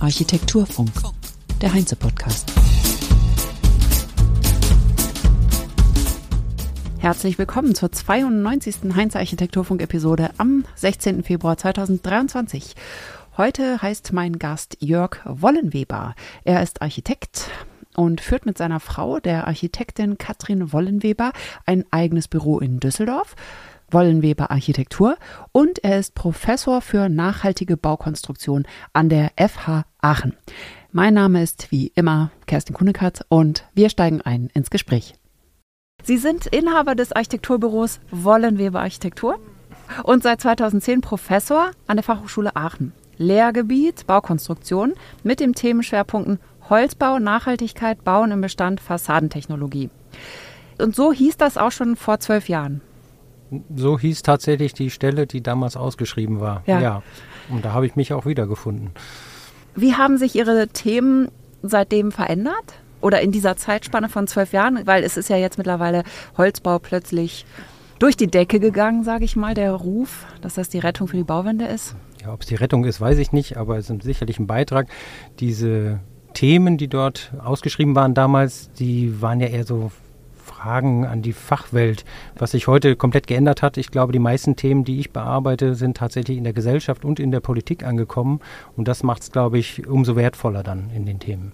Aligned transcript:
Architekturfunk, 0.00 0.90
der 1.60 1.74
Heinze-Podcast. 1.74 2.50
Herzlich 6.98 7.36
willkommen 7.36 7.74
zur 7.74 7.92
92. 7.92 8.94
Heinze 8.96 9.18
Architekturfunk-Episode 9.18 10.30
am 10.38 10.64
16. 10.76 11.24
Februar 11.24 11.58
2023. 11.58 12.74
Heute 13.36 13.82
heißt 13.82 14.14
mein 14.14 14.38
Gast 14.38 14.78
Jörg 14.80 15.18
Wollenweber. 15.26 16.14
Er 16.44 16.62
ist 16.62 16.80
Architekt, 16.80 17.50
und 17.98 18.20
führt 18.20 18.46
mit 18.46 18.56
seiner 18.56 18.78
Frau, 18.78 19.18
der 19.18 19.48
Architektin 19.48 20.18
Katrin 20.18 20.72
Wollenweber, 20.72 21.32
ein 21.66 21.84
eigenes 21.90 22.28
Büro 22.28 22.60
in 22.60 22.78
Düsseldorf. 22.78 23.34
Wollenweber 23.90 24.50
Architektur 24.50 25.16
und 25.52 25.82
er 25.84 25.98
ist 25.98 26.14
Professor 26.14 26.80
für 26.80 27.08
nachhaltige 27.08 27.76
Baukonstruktion 27.76 28.66
an 28.92 29.08
der 29.08 29.32
FH 29.36 29.84
Aachen. 30.00 30.36
Mein 30.92 31.14
Name 31.14 31.42
ist 31.42 31.70
wie 31.70 31.92
immer 31.94 32.30
Kerstin 32.46 32.74
Kunekatz 32.74 33.22
und 33.28 33.64
wir 33.74 33.90
steigen 33.90 34.22
ein 34.22 34.50
ins 34.54 34.70
Gespräch. 34.70 35.14
Sie 36.02 36.16
sind 36.16 36.46
Inhaber 36.46 36.94
des 36.94 37.12
Architekturbüros 37.12 38.00
Wollenweber 38.10 38.80
Architektur 38.80 39.38
und 40.04 40.22
seit 40.22 40.40
2010 40.40 41.00
Professor 41.00 41.70
an 41.86 41.96
der 41.96 42.04
Fachhochschule 42.04 42.56
Aachen. 42.56 42.92
Lehrgebiet 43.16 44.06
Baukonstruktion 44.06 44.94
mit 45.24 45.40
dem 45.40 45.54
Themenschwerpunkten 45.54 46.38
Holzbau, 46.70 47.18
Nachhaltigkeit, 47.18 48.04
Bauen 48.04 48.30
im 48.30 48.40
Bestand, 48.40 48.80
Fassadentechnologie. 48.80 49.90
Und 50.78 50.94
so 50.94 51.12
hieß 51.12 51.36
das 51.36 51.56
auch 51.56 51.72
schon 51.72 51.96
vor 51.96 52.20
zwölf 52.20 52.48
Jahren. 52.48 52.80
So 53.74 53.98
hieß 53.98 54.22
tatsächlich 54.22 54.74
die 54.74 54.90
Stelle, 54.90 55.26
die 55.26 55.42
damals 55.42 55.76
ausgeschrieben 55.76 56.40
war. 56.40 56.62
Ja. 56.66 56.80
ja. 56.80 57.02
Und 57.48 57.64
da 57.64 57.72
habe 57.72 57.86
ich 57.86 57.96
mich 57.96 58.12
auch 58.12 58.26
wiedergefunden. 58.26 58.90
Wie 59.74 59.94
haben 59.94 60.18
sich 60.18 60.34
Ihre 60.34 60.68
Themen 60.68 61.28
seitdem 61.62 62.12
verändert? 62.12 62.74
Oder 63.00 63.20
in 63.20 63.30
dieser 63.30 63.56
Zeitspanne 63.56 64.08
von 64.08 64.26
zwölf 64.26 64.52
Jahren? 64.52 64.86
Weil 64.86 65.04
es 65.04 65.16
ist 65.16 65.28
ja 65.28 65.36
jetzt 65.36 65.56
mittlerweile 65.56 66.02
Holzbau 66.36 66.78
plötzlich 66.78 67.46
durch 67.98 68.16
die 68.16 68.26
Decke 68.26 68.60
gegangen, 68.60 69.04
sage 69.04 69.24
ich 69.24 69.36
mal, 69.36 69.54
der 69.54 69.72
Ruf, 69.72 70.26
dass 70.40 70.54
das 70.54 70.68
die 70.68 70.78
Rettung 70.78 71.08
für 71.08 71.16
die 71.16 71.24
Bauwende 71.24 71.66
ist. 71.66 71.94
Ja, 72.22 72.32
ob 72.32 72.42
es 72.42 72.48
die 72.48 72.54
Rettung 72.56 72.84
ist, 72.84 73.00
weiß 73.00 73.18
ich 73.18 73.32
nicht, 73.32 73.56
aber 73.56 73.78
es 73.78 73.88
ist 73.88 74.02
sicherlich 74.02 74.38
ein 74.38 74.46
Beitrag. 74.46 74.88
Diese 75.38 76.00
Themen, 76.34 76.76
die 76.76 76.88
dort 76.88 77.32
ausgeschrieben 77.42 77.94
waren 77.94 78.14
damals, 78.14 78.70
die 78.72 79.20
waren 79.20 79.40
ja 79.40 79.46
eher 79.46 79.64
so 79.64 79.90
Fragen 80.58 81.06
an 81.06 81.22
die 81.22 81.32
Fachwelt, 81.32 82.04
was 82.36 82.50
sich 82.50 82.66
heute 82.66 82.96
komplett 82.96 83.28
geändert 83.28 83.62
hat. 83.62 83.76
Ich 83.76 83.92
glaube, 83.92 84.12
die 84.12 84.18
meisten 84.18 84.56
Themen, 84.56 84.82
die 84.82 84.98
ich 84.98 85.12
bearbeite, 85.12 85.76
sind 85.76 85.96
tatsächlich 85.96 86.36
in 86.36 86.42
der 86.42 86.52
Gesellschaft 86.52 87.04
und 87.04 87.20
in 87.20 87.30
der 87.30 87.38
Politik 87.38 87.84
angekommen. 87.84 88.40
Und 88.76 88.88
das 88.88 89.04
macht 89.04 89.22
es, 89.22 89.30
glaube 89.30 89.58
ich, 89.58 89.86
umso 89.86 90.16
wertvoller 90.16 90.64
dann 90.64 90.90
in 90.90 91.06
den 91.06 91.20
Themen. 91.20 91.52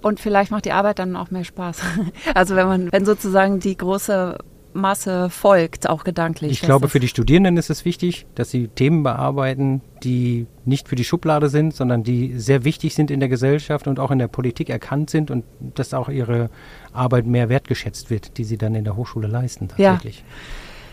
Und 0.00 0.18
vielleicht 0.18 0.50
macht 0.50 0.64
die 0.64 0.72
Arbeit 0.72 0.98
dann 0.98 1.14
auch 1.14 1.30
mehr 1.30 1.44
Spaß. 1.44 1.82
Also 2.34 2.56
wenn 2.56 2.66
man, 2.66 2.92
wenn 2.92 3.04
sozusagen 3.04 3.60
die 3.60 3.76
große 3.76 4.38
Masse 4.72 5.30
folgt, 5.30 5.88
auch 5.88 6.04
gedanklich. 6.04 6.52
Ich 6.52 6.60
glaube, 6.60 6.88
für 6.88 7.00
die 7.00 7.08
Studierenden 7.08 7.56
ist 7.56 7.70
es 7.70 7.84
wichtig, 7.84 8.26
dass 8.34 8.50
sie 8.50 8.68
Themen 8.68 9.02
bearbeiten, 9.02 9.80
die 10.02 10.46
nicht 10.64 10.88
für 10.88 10.96
die 10.96 11.04
Schublade 11.04 11.48
sind, 11.48 11.74
sondern 11.74 12.02
die 12.02 12.38
sehr 12.38 12.64
wichtig 12.64 12.94
sind 12.94 13.10
in 13.10 13.20
der 13.20 13.28
Gesellschaft 13.28 13.86
und 13.88 13.98
auch 13.98 14.10
in 14.10 14.18
der 14.18 14.28
Politik 14.28 14.70
erkannt 14.70 15.10
sind 15.10 15.30
und 15.30 15.44
dass 15.74 15.94
auch 15.94 16.08
ihre 16.08 16.50
Arbeit 16.92 17.26
mehr 17.26 17.48
wertgeschätzt 17.48 18.10
wird, 18.10 18.38
die 18.38 18.44
sie 18.44 18.58
dann 18.58 18.74
in 18.74 18.84
der 18.84 18.96
Hochschule 18.96 19.28
leisten 19.28 19.68
tatsächlich. 19.68 20.18
Ja. 20.18 20.24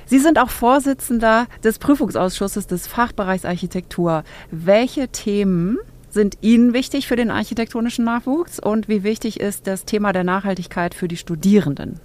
Sie 0.07 0.19
sind 0.19 0.37
auch 0.37 0.49
Vorsitzender 0.49 1.47
des 1.63 1.79
Prüfungsausschusses 1.79 2.67
des 2.67 2.85
Fachbereichs 2.85 3.43
Architektur. 3.43 4.23
Welche 4.51 5.07
Themen 5.07 5.79
sind 6.09 6.37
Ihnen 6.41 6.73
wichtig 6.73 7.07
für 7.07 7.15
den 7.15 7.31
architektonischen 7.31 8.05
Nachwuchs 8.05 8.59
und 8.59 8.87
wie 8.87 9.03
wichtig 9.03 9.39
ist 9.39 9.67
das 9.67 9.83
Thema 9.83 10.13
der 10.13 10.23
Nachhaltigkeit 10.23 10.93
für 10.93 11.07
die 11.07 11.17
Studierenden? 11.17 12.00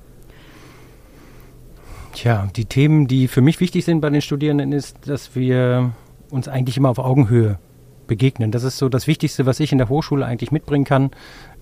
Tja, 2.12 2.48
die 2.54 2.64
Themen, 2.64 3.06
die 3.06 3.28
für 3.28 3.40
mich 3.40 3.60
wichtig 3.60 3.84
sind 3.84 4.00
bei 4.00 4.10
den 4.10 4.20
Studierenden, 4.20 4.72
ist, 4.72 5.08
dass 5.08 5.34
wir 5.34 5.92
uns 6.30 6.48
eigentlich 6.48 6.76
immer 6.76 6.90
auf 6.90 6.98
Augenhöhe 6.98 7.58
begegnen. 8.06 8.50
Das 8.50 8.64
ist 8.64 8.78
so 8.78 8.88
das 8.88 9.06
Wichtigste, 9.06 9.46
was 9.46 9.60
ich 9.60 9.72
in 9.72 9.78
der 9.78 9.88
Hochschule 9.88 10.26
eigentlich 10.26 10.50
mitbringen 10.50 10.84
kann. 10.84 11.10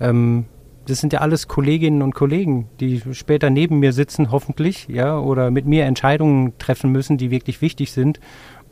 Ähm, 0.00 0.46
das 0.86 1.00
sind 1.00 1.12
ja 1.12 1.20
alles 1.20 1.48
Kolleginnen 1.48 2.00
und 2.00 2.14
Kollegen, 2.14 2.68
die 2.80 3.02
später 3.12 3.50
neben 3.50 3.78
mir 3.78 3.92
sitzen, 3.92 4.30
hoffentlich, 4.30 4.88
ja, 4.88 5.18
oder 5.18 5.50
mit 5.50 5.66
mir 5.66 5.84
Entscheidungen 5.84 6.56
treffen 6.56 6.90
müssen, 6.90 7.18
die 7.18 7.30
wirklich 7.30 7.60
wichtig 7.60 7.92
sind. 7.92 8.18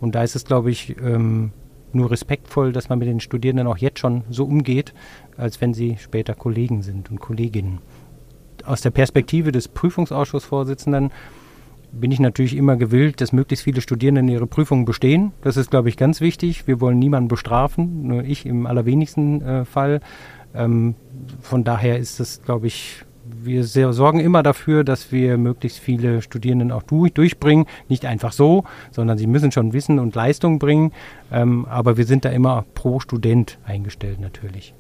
Und 0.01 0.15
da 0.15 0.23
ist 0.23 0.35
es, 0.35 0.47
glaube 0.47 0.71
ich, 0.71 0.97
ähm, 1.03 1.53
nur 1.93 2.11
respektvoll, 2.11 2.73
dass 2.73 2.89
man 2.89 2.99
mit 2.99 3.09
den 3.09 3.21
Studierenden 3.21 3.67
auch 3.67 3.77
jetzt 3.77 3.99
schon 3.99 4.25
so 4.31 4.45
umgeht, 4.45 4.95
als 5.37 5.61
wenn 5.61 5.75
sie 5.75 5.97
später 5.99 6.35
Kollegen 6.35 6.83
sind 6.83 7.11
und 7.11 7.21
Kolleginnen. 7.21 7.81
Aus 8.65 8.81
der 8.81 8.91
Perspektive 8.91 9.53
des 9.53 9.69
Prüfungsausschussvorsitzenden 9.69 11.11
bin 11.93 12.11
ich 12.11 12.21
natürlich 12.21 12.57
immer 12.57 12.77
gewillt, 12.77 13.21
dass 13.21 13.33
möglichst 13.33 13.65
viele 13.65 13.81
Studierenden 13.81 14.29
ihre 14.29 14.47
Prüfungen 14.47 14.85
bestehen. 14.85 15.33
Das 15.43 15.57
ist, 15.57 15.71
glaube 15.71 15.89
ich, 15.89 15.97
ganz 15.97 16.21
wichtig. 16.21 16.67
Wir 16.67 16.81
wollen 16.81 16.99
niemanden 16.99 17.29
bestrafen, 17.29 18.07
nur 18.07 18.25
ich 18.25 18.47
im 18.47 18.67
allerwenigsten 18.67 19.43
äh, 19.43 19.65
Fall. 19.65 20.01
Ähm, 20.55 20.95
von 21.41 21.65
daher 21.65 21.99
ist 21.99 22.21
das, 22.21 22.43
glaube 22.43 22.67
ich, 22.67 23.05
wir 23.43 23.65
sehr, 23.65 23.93
sorgen 23.93 24.21
immer 24.21 24.43
dafür, 24.43 24.85
dass 24.85 25.11
wir 25.13 25.37
möglichst 25.37 25.79
viele 25.79 26.23
Studierenden 26.23 26.71
auch 26.71 26.83
durch, 26.83 27.13
durchbringen. 27.13 27.67
Nicht 27.89 28.07
einfach 28.07 28.33
so, 28.33 28.65
sondern 28.91 29.19
sie 29.19 29.27
müssen 29.27 29.53
schon 29.53 29.73
Wissen 29.73 29.99
und 29.99 30.15
Leistung 30.15 30.59
bringen. 30.59 30.93
Ähm, 31.33 31.67
aber 31.67 31.97
wir 31.97 32.05
sind 32.05 32.25
da 32.25 32.31
immer 32.31 32.65
pro 32.75 33.01
Student 33.01 33.59
eingestellt 33.65 34.21
natürlich. 34.21 34.75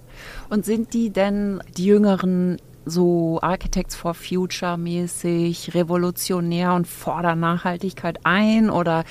Und 0.49 0.65
sind 0.65 0.94
die 0.94 1.11
denn 1.11 1.61
die 1.77 1.87
Jüngeren 1.87 2.59
so 2.86 3.38
Architects 3.42 3.94
for 3.94 4.14
Future 4.14 4.78
mäßig, 4.78 5.74
revolutionär 5.74 6.72
und 6.72 6.86
fordern 6.86 7.41
Nachhaltigkeit 7.41 8.20
ein 8.24 8.70
oder 8.70 9.04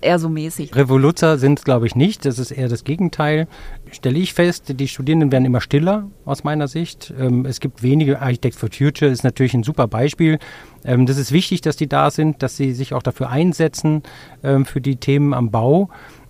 eher 0.00 0.18
so 0.18 0.28
mäßig? 0.28 0.74
Revoluzer 0.74 1.38
sind 1.38 1.58
es, 1.58 1.64
glaube 1.64 1.86
ich, 1.86 1.94
nicht. 1.94 2.24
Das 2.24 2.38
ist 2.38 2.50
eher 2.50 2.68
das 2.68 2.84
Gegenteil. 2.84 3.48
Stelle 3.90 4.18
ich 4.18 4.34
fest, 4.34 4.74
die 4.78 4.88
Studierenden 4.88 5.32
werden 5.32 5.44
immer 5.44 5.60
stiller 5.60 6.10
aus 6.24 6.44
meiner 6.44 6.68
Sicht. 6.68 7.14
Ähm, 7.18 7.46
es 7.46 7.60
gibt 7.60 7.82
wenige 7.82 8.20
Architects 8.20 8.58
for 8.58 8.68
Future, 8.70 9.10
ist 9.10 9.24
natürlich 9.24 9.54
ein 9.54 9.62
super 9.62 9.86
Beispiel. 9.86 10.38
Ähm, 10.84 11.06
das 11.06 11.16
ist 11.16 11.32
wichtig, 11.32 11.60
dass 11.60 11.76
die 11.76 11.88
da 11.88 12.10
sind, 12.10 12.42
dass 12.42 12.56
sie 12.56 12.72
sich 12.72 12.92
auch 12.92 13.02
dafür 13.02 13.30
einsetzen, 13.30 14.02
ähm, 14.42 14.64
für 14.64 14.80
die 14.80 14.96
Themen 14.96 15.32
am 15.32 15.50
Bau. 15.50 15.88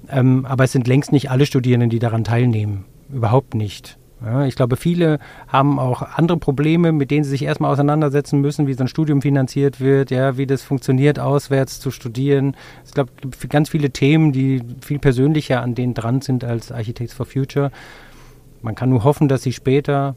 Aber 0.08 0.62
es 0.62 0.70
sind 0.70 0.86
längst 0.86 1.10
nicht 1.10 1.32
alle 1.32 1.46
Studierenden, 1.46 1.90
die 1.90 1.98
daran 1.98 2.22
teilnehmen. 2.22 2.84
Überhaupt 3.12 3.56
nicht. 3.56 3.98
Ja, 4.24 4.46
ich 4.46 4.56
glaube, 4.56 4.76
viele 4.76 5.18
haben 5.46 5.78
auch 5.78 6.00
andere 6.00 6.38
Probleme, 6.38 6.92
mit 6.92 7.10
denen 7.10 7.24
sie 7.24 7.30
sich 7.30 7.42
erstmal 7.42 7.70
auseinandersetzen 7.70 8.40
müssen, 8.40 8.66
wie 8.66 8.72
so 8.72 8.84
ein 8.84 8.88
Studium 8.88 9.20
finanziert 9.20 9.78
wird, 9.78 10.10
ja, 10.10 10.38
wie 10.38 10.46
das 10.46 10.62
funktioniert, 10.62 11.18
auswärts 11.18 11.80
zu 11.80 11.90
studieren. 11.90 12.56
Ich 12.86 12.92
glaube, 12.92 13.10
es 13.30 13.40
gibt 13.40 13.52
ganz 13.52 13.68
viele 13.68 13.90
Themen, 13.90 14.32
die 14.32 14.62
viel 14.80 14.98
persönlicher 14.98 15.60
an 15.60 15.74
denen 15.74 15.92
dran 15.92 16.22
sind 16.22 16.44
als 16.44 16.72
Architects 16.72 17.12
for 17.12 17.26
Future. 17.26 17.70
Man 18.62 18.74
kann 18.74 18.88
nur 18.88 19.04
hoffen, 19.04 19.28
dass 19.28 19.42
sie 19.42 19.52
später, 19.52 20.16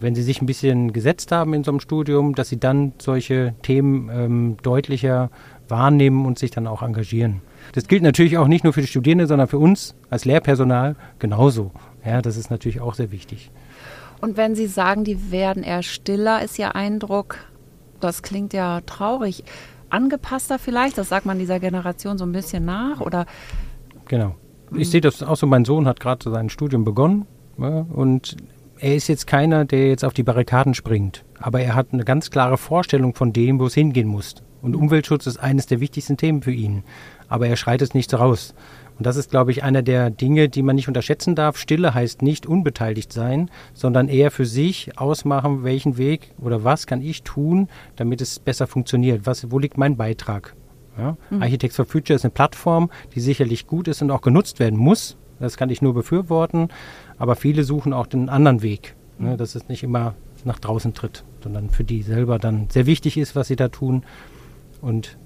wenn 0.00 0.16
sie 0.16 0.22
sich 0.22 0.42
ein 0.42 0.46
bisschen 0.46 0.92
gesetzt 0.92 1.30
haben 1.30 1.54
in 1.54 1.62
so 1.62 1.70
einem 1.70 1.80
Studium, 1.80 2.34
dass 2.34 2.48
sie 2.48 2.58
dann 2.58 2.94
solche 2.98 3.54
Themen 3.62 4.10
ähm, 4.12 4.56
deutlicher 4.62 5.30
wahrnehmen 5.68 6.26
und 6.26 6.36
sich 6.36 6.50
dann 6.50 6.66
auch 6.66 6.82
engagieren. 6.82 7.42
Das 7.72 7.86
gilt 7.86 8.02
natürlich 8.02 8.38
auch 8.38 8.48
nicht 8.48 8.64
nur 8.64 8.72
für 8.72 8.80
die 8.80 8.88
Studierenden, 8.88 9.28
sondern 9.28 9.46
für 9.46 9.58
uns 9.58 9.94
als 10.10 10.24
Lehrpersonal 10.24 10.96
genauso. 11.20 11.70
Ja, 12.04 12.22
das 12.22 12.36
ist 12.36 12.50
natürlich 12.50 12.80
auch 12.80 12.94
sehr 12.94 13.10
wichtig. 13.10 13.50
Und 14.20 14.36
wenn 14.36 14.54
Sie 14.54 14.66
sagen, 14.66 15.04
die 15.04 15.30
werden 15.30 15.62
eher 15.62 15.82
stiller, 15.82 16.42
ist 16.42 16.58
Ihr 16.58 16.74
Eindruck, 16.74 17.38
das 18.00 18.22
klingt 18.22 18.52
ja 18.52 18.80
traurig, 18.82 19.44
angepasster 19.90 20.58
vielleicht? 20.58 20.98
Das 20.98 21.08
sagt 21.08 21.26
man 21.26 21.38
dieser 21.38 21.60
Generation 21.60 22.18
so 22.18 22.24
ein 22.24 22.32
bisschen 22.32 22.64
nach? 22.64 23.00
Oder? 23.00 23.26
Genau. 24.08 24.34
Ich 24.76 24.90
sehe 24.90 25.00
das 25.00 25.22
auch 25.22 25.36
so, 25.36 25.46
mein 25.46 25.64
Sohn 25.64 25.86
hat 25.86 26.00
gerade 26.00 26.30
sein 26.30 26.48
Studium 26.50 26.84
begonnen 26.84 27.26
ja, 27.58 27.86
und 27.92 28.36
er 28.78 28.96
ist 28.96 29.08
jetzt 29.08 29.26
keiner, 29.26 29.64
der 29.64 29.88
jetzt 29.88 30.04
auf 30.04 30.12
die 30.14 30.24
Barrikaden 30.24 30.74
springt. 30.74 31.24
Aber 31.38 31.60
er 31.60 31.74
hat 31.74 31.88
eine 31.92 32.04
ganz 32.04 32.30
klare 32.30 32.58
Vorstellung 32.58 33.14
von 33.14 33.32
dem, 33.32 33.60
wo 33.60 33.66
es 33.66 33.74
hingehen 33.74 34.08
muss. 34.08 34.34
Und 34.62 34.74
Umweltschutz 34.74 35.26
ist 35.26 35.36
eines 35.36 35.66
der 35.66 35.80
wichtigsten 35.80 36.16
Themen 36.16 36.42
für 36.42 36.50
ihn. 36.50 36.82
Aber 37.28 37.46
er 37.46 37.56
schreit 37.56 37.82
es 37.82 37.94
nicht 37.94 38.12
raus. 38.14 38.54
Und 38.96 39.06
das 39.06 39.16
ist, 39.16 39.30
glaube 39.30 39.50
ich, 39.50 39.64
einer 39.64 39.82
der 39.82 40.10
Dinge, 40.10 40.48
die 40.48 40.62
man 40.62 40.76
nicht 40.76 40.88
unterschätzen 40.88 41.34
darf. 41.34 41.56
Stille 41.56 41.94
heißt 41.94 42.22
nicht 42.22 42.46
unbeteiligt 42.46 43.12
sein, 43.12 43.50
sondern 43.72 44.08
eher 44.08 44.30
für 44.30 44.46
sich 44.46 44.98
ausmachen, 44.98 45.64
welchen 45.64 45.96
Weg 45.98 46.30
oder 46.38 46.62
was 46.64 46.86
kann 46.86 47.02
ich 47.02 47.22
tun, 47.22 47.68
damit 47.96 48.20
es 48.20 48.38
besser 48.38 48.66
funktioniert. 48.66 49.26
Was, 49.26 49.50
wo 49.50 49.58
liegt 49.58 49.78
mein 49.78 49.96
Beitrag? 49.96 50.54
Ja? 50.96 51.16
Mhm. 51.30 51.42
Architects 51.42 51.76
for 51.76 51.86
Future 51.86 52.14
ist 52.14 52.24
eine 52.24 52.30
Plattform, 52.30 52.90
die 53.14 53.20
sicherlich 53.20 53.66
gut 53.66 53.88
ist 53.88 54.00
und 54.00 54.10
auch 54.10 54.22
genutzt 54.22 54.60
werden 54.60 54.78
muss. 54.78 55.16
Das 55.40 55.56
kann 55.56 55.70
ich 55.70 55.82
nur 55.82 55.94
befürworten. 55.94 56.68
Aber 57.18 57.34
viele 57.34 57.64
suchen 57.64 57.92
auch 57.92 58.06
den 58.06 58.28
anderen 58.28 58.62
Weg, 58.62 58.94
ne? 59.18 59.32
Mhm. 59.32 59.36
dass 59.36 59.56
es 59.56 59.68
nicht 59.68 59.82
immer 59.82 60.14
nach 60.44 60.58
draußen 60.58 60.94
tritt, 60.94 61.24
sondern 61.42 61.70
für 61.70 61.84
die 61.84 62.02
selber 62.02 62.38
dann 62.38 62.68
sehr 62.70 62.86
wichtig 62.86 63.16
ist, 63.16 63.34
was 63.34 63.48
sie 63.48 63.56
da 63.56 63.68
tun 63.68 64.04
und 64.80 65.16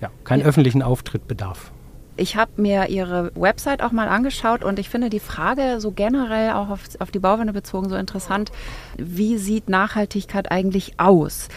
ja, 0.00 0.10
keinen 0.24 0.40
ja. 0.40 0.46
öffentlichen 0.46 0.82
Auftritt 0.82 1.26
bedarf. 1.26 1.72
Ich 2.18 2.36
habe 2.36 2.50
mir 2.56 2.88
Ihre 2.88 3.30
Website 3.34 3.82
auch 3.82 3.92
mal 3.92 4.08
angeschaut 4.08 4.64
und 4.64 4.78
ich 4.78 4.88
finde 4.88 5.10
die 5.10 5.20
Frage 5.20 5.80
so 5.80 5.90
generell 5.90 6.52
auch 6.52 6.70
auf, 6.70 6.80
auf 6.98 7.10
die 7.10 7.18
Bauwende 7.18 7.52
bezogen 7.52 7.90
so 7.90 7.96
interessant. 7.96 8.50
Wie 8.96 9.36
sieht 9.36 9.68
Nachhaltigkeit 9.68 10.50
eigentlich 10.50 10.98
aus? 10.98 11.48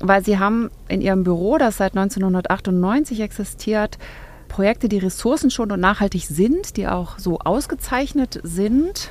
Weil 0.00 0.24
Sie 0.24 0.38
haben 0.38 0.70
in 0.88 1.02
Ihrem 1.02 1.24
Büro, 1.24 1.58
das 1.58 1.76
seit 1.76 1.96
1998 1.96 3.20
existiert, 3.20 3.98
Projekte, 4.48 4.88
die 4.88 4.98
ressourcenschonend 4.98 5.72
und 5.72 5.80
nachhaltig 5.80 6.26
sind, 6.26 6.78
die 6.78 6.88
auch 6.88 7.18
so 7.18 7.40
ausgezeichnet 7.40 8.40
sind. 8.42 9.10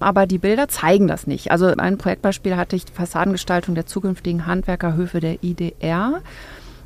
Aber 0.00 0.26
die 0.26 0.38
Bilder 0.38 0.66
zeigen 0.66 1.06
das 1.06 1.28
nicht. 1.28 1.52
Also 1.52 1.66
ein 1.66 1.96
Projektbeispiel 1.96 2.56
hatte 2.56 2.74
ich 2.74 2.86
die 2.86 2.92
Fassadengestaltung 2.92 3.76
der 3.76 3.86
zukünftigen 3.86 4.46
Handwerkerhöfe 4.46 5.20
der 5.20 5.44
IDR 5.44 6.22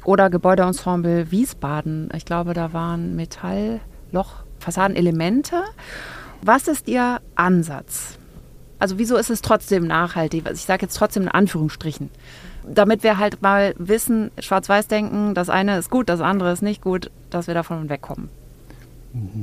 oder 0.06 0.30
Gebäudeensemble 0.30 1.30
Wiesbaden. 1.30 2.08
Ich 2.14 2.24
glaube, 2.24 2.54
da 2.54 2.72
waren 2.72 3.16
Metallloch, 3.16 4.44
Fassadenelemente. 4.58 5.62
Was 6.42 6.68
ist 6.68 6.88
Ihr 6.88 7.20
Ansatz? 7.34 8.18
Also 8.78 8.98
wieso 8.98 9.16
ist 9.16 9.30
es 9.30 9.42
trotzdem 9.42 9.86
nachhaltig? 9.86 10.44
Ich 10.52 10.62
sage 10.62 10.82
jetzt 10.82 10.94
trotzdem 10.94 11.24
in 11.24 11.28
Anführungsstrichen 11.28 12.10
damit 12.66 13.02
wir 13.02 13.18
halt 13.18 13.42
mal 13.42 13.74
wissen, 13.78 14.30
schwarz-weiß 14.38 14.88
denken, 14.88 15.34
das 15.34 15.48
eine 15.48 15.78
ist 15.78 15.90
gut, 15.90 16.08
das 16.08 16.20
andere 16.20 16.52
ist 16.52 16.62
nicht 16.62 16.82
gut, 16.82 17.10
dass 17.30 17.46
wir 17.46 17.54
davon 17.54 17.88
wegkommen. 17.88 18.28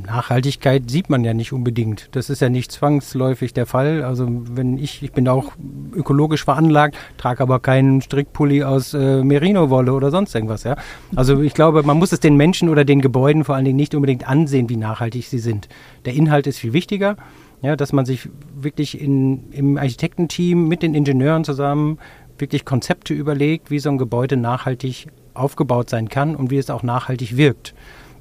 Nachhaltigkeit 0.06 0.90
sieht 0.90 1.10
man 1.10 1.24
ja 1.24 1.34
nicht 1.34 1.54
unbedingt. 1.54 2.10
Das 2.12 2.30
ist 2.30 2.42
ja 2.42 2.50
nicht 2.50 2.72
zwangsläufig 2.72 3.54
der 3.54 3.66
Fall. 3.66 4.04
Also 4.04 4.28
wenn 4.30 4.78
ich, 4.78 5.02
ich 5.02 5.12
bin 5.12 5.28
auch 5.28 5.54
ökologisch 5.94 6.44
veranlagt, 6.44 6.96
trage 7.18 7.42
aber 7.42 7.60
keinen 7.60 8.02
Strickpulli 8.02 8.64
aus 8.64 8.94
äh, 8.94 9.24
Merino-Wolle 9.24 9.94
oder 9.94 10.12
sonst 10.12 10.36
irgendwas. 10.36 10.64
Ja? 10.64 10.76
Also 11.16 11.42
ich 11.42 11.54
glaube, 11.54 11.84
man 11.84 11.98
muss 11.98 12.12
es 12.12 12.20
den 12.20 12.38
Menschen 12.38 12.70
oder 12.70 12.86
den 12.86 13.02
Gebäuden 13.02 13.44
vor 13.44 13.56
allen 13.56 13.66
Dingen 13.66 13.78
nicht 13.78 13.96
unbedingt 13.96 14.28
ansehen, 14.28 14.70
wie 14.70 14.78
nachhaltig 14.78 15.26
sie 15.26 15.40
sind. 15.40 15.70
Der 16.06 16.14
Inhalt 16.14 16.48
ist 16.48 16.60
viel 16.60 16.74
wichtiger. 16.74 17.16
Ja, 17.62 17.78
dass 17.78 17.94
man 17.94 18.06
sich 18.06 18.28
wirklich 18.54 19.00
in, 19.00 19.50
im 19.54 19.78
Architektenteam 19.78 20.68
mit 20.68 20.84
den 20.84 20.94
Ingenieuren 20.94 21.46
zusammen 21.46 21.98
wirklich 22.38 22.66
Konzepte 22.66 23.14
überlegt, 23.14 23.72
wie 23.72 23.80
so 23.80 23.90
ein 23.90 23.98
Gebäude 23.98 24.36
nachhaltig 24.36 25.08
aufgebaut 25.34 25.90
sein 25.90 26.10
kann 26.10 26.36
und 26.36 26.52
wie 26.52 26.58
es 26.58 26.70
auch 26.70 26.84
nachhaltig 26.84 27.38
wirkt. 27.38 27.74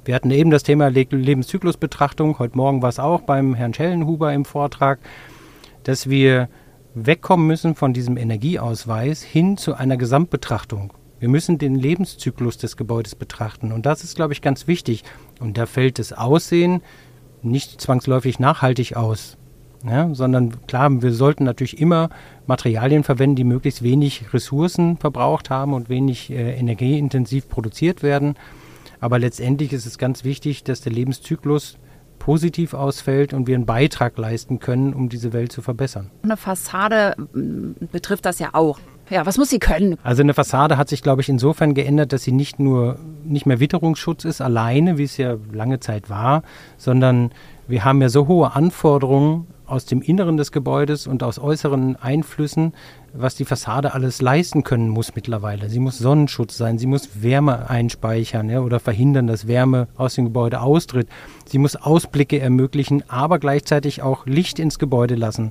Wir 0.05 0.15
hatten 0.15 0.31
eben 0.31 0.51
das 0.51 0.63
Thema 0.63 0.89
Lebenszyklusbetrachtung, 0.89 2.37
heute 2.37 2.57
Morgen 2.57 2.81
war 2.81 2.89
es 2.89 2.99
auch 2.99 3.21
beim 3.21 3.53
Herrn 3.53 3.73
Schellenhuber 3.73 4.33
im 4.33 4.43
Vortrag, 4.43 4.99
dass 5.83 6.09
wir 6.09 6.49
wegkommen 6.93 7.47
müssen 7.47 7.73
von 7.73 7.93
diesem 7.93 8.17
Energieausweis 8.17 9.23
hin 9.23 9.55
zu 9.55 9.75
einer 9.75 9.95
Gesamtbetrachtung. 9.95 10.91
Wir 11.21 11.29
müssen 11.29 11.57
den 11.57 11.75
Lebenszyklus 11.75 12.57
des 12.57 12.75
Gebäudes 12.75 13.15
betrachten 13.15 13.71
und 13.71 13.85
das 13.85 14.03
ist, 14.03 14.17
glaube 14.17 14.33
ich, 14.33 14.41
ganz 14.41 14.67
wichtig. 14.67 15.05
Und 15.39 15.57
da 15.57 15.65
fällt 15.65 15.99
das 15.99 16.11
Aussehen 16.11 16.81
nicht 17.41 17.79
zwangsläufig 17.79 18.39
nachhaltig 18.39 18.97
aus. 18.97 19.37
Ja, 19.85 20.13
sondern 20.13 20.65
klar, 20.67 21.01
wir 21.01 21.13
sollten 21.13 21.45
natürlich 21.45 21.79
immer 21.79 22.09
Materialien 22.45 23.03
verwenden, 23.03 23.37
die 23.37 23.43
möglichst 23.45 23.83
wenig 23.83 24.33
Ressourcen 24.33 24.97
verbraucht 24.97 25.49
haben 25.49 25.73
und 25.73 25.87
wenig 25.87 26.29
äh, 26.29 26.57
energieintensiv 26.57 27.47
produziert 27.47 28.03
werden. 28.03 28.35
Aber 29.03 29.19
letztendlich 29.19 29.73
ist 29.73 29.85
es 29.85 29.97
ganz 29.97 30.23
wichtig, 30.23 30.63
dass 30.63 30.79
der 30.79 30.93
Lebenszyklus 30.93 31.77
positiv 32.19 32.73
ausfällt 32.73 33.33
und 33.33 33.47
wir 33.47 33.55
einen 33.55 33.65
Beitrag 33.65 34.17
leisten 34.17 34.59
können, 34.59 34.93
um 34.93 35.09
diese 35.09 35.33
Welt 35.33 35.51
zu 35.51 35.61
verbessern. 35.61 36.09
Eine 36.23 36.37
Fassade 36.37 37.13
mm, 37.33 37.87
betrifft 37.91 38.25
das 38.25 38.39
ja 38.39 38.51
auch. 38.53 38.79
Ja, 39.09 39.25
was 39.25 39.37
muss 39.37 39.49
sie 39.49 39.59
können? 39.59 39.97
Also 40.03 40.21
eine 40.23 40.33
Fassade 40.33 40.77
hat 40.77 40.87
sich, 40.87 41.03
glaube 41.03 41.21
ich, 41.21 41.27
insofern 41.27 41.73
geändert, 41.73 42.13
dass 42.13 42.23
sie 42.23 42.31
nicht 42.31 42.59
nur 42.59 42.97
nicht 43.25 43.45
mehr 43.45 43.59
Witterungsschutz 43.59 44.23
ist 44.23 44.39
alleine, 44.39 44.97
wie 44.97 45.03
es 45.03 45.17
ja 45.17 45.35
lange 45.51 45.81
Zeit 45.81 46.09
war, 46.09 46.41
sondern 46.77 47.33
wir 47.67 47.83
haben 47.83 48.01
ja 48.01 48.07
so 48.07 48.29
hohe 48.29 48.55
Anforderungen 48.55 49.47
aus 49.73 49.85
dem 49.85 50.03
Inneren 50.03 50.37
des 50.37 50.51
Gebäudes 50.51 51.07
und 51.07 51.23
aus 51.23 51.39
äußeren 51.39 51.95
Einflüssen, 51.95 52.73
was 53.11 53.33
die 53.33 53.43
Fassade 53.43 53.95
alles 53.95 54.21
leisten 54.21 54.63
können 54.63 54.87
muss 54.87 55.15
mittlerweile. 55.15 55.67
Sie 55.67 55.79
muss 55.79 55.97
Sonnenschutz 55.97 56.55
sein, 56.57 56.77
sie 56.77 56.85
muss 56.85 57.23
Wärme 57.23 57.71
einspeichern 57.71 58.51
ja, 58.51 58.59
oder 58.59 58.79
verhindern, 58.79 59.25
dass 59.25 59.47
Wärme 59.47 59.87
aus 59.97 60.13
dem 60.13 60.25
Gebäude 60.25 60.61
austritt. 60.61 61.07
Sie 61.47 61.57
muss 61.57 61.75
Ausblicke 61.75 62.39
ermöglichen, 62.39 63.03
aber 63.09 63.39
gleichzeitig 63.39 64.03
auch 64.03 64.27
Licht 64.27 64.59
ins 64.59 64.77
Gebäude 64.77 65.15
lassen. 65.15 65.49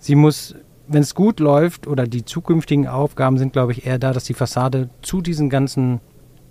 Sie 0.00 0.16
muss, 0.16 0.56
wenn 0.88 1.02
es 1.02 1.14
gut 1.14 1.38
läuft, 1.38 1.86
oder 1.86 2.08
die 2.08 2.24
zukünftigen 2.24 2.88
Aufgaben 2.88 3.38
sind, 3.38 3.52
glaube 3.52 3.70
ich, 3.70 3.86
eher 3.86 4.00
da, 4.00 4.12
dass 4.12 4.24
die 4.24 4.34
Fassade 4.34 4.90
zu 5.02 5.20
diesen 5.20 5.50
ganzen 5.50 6.00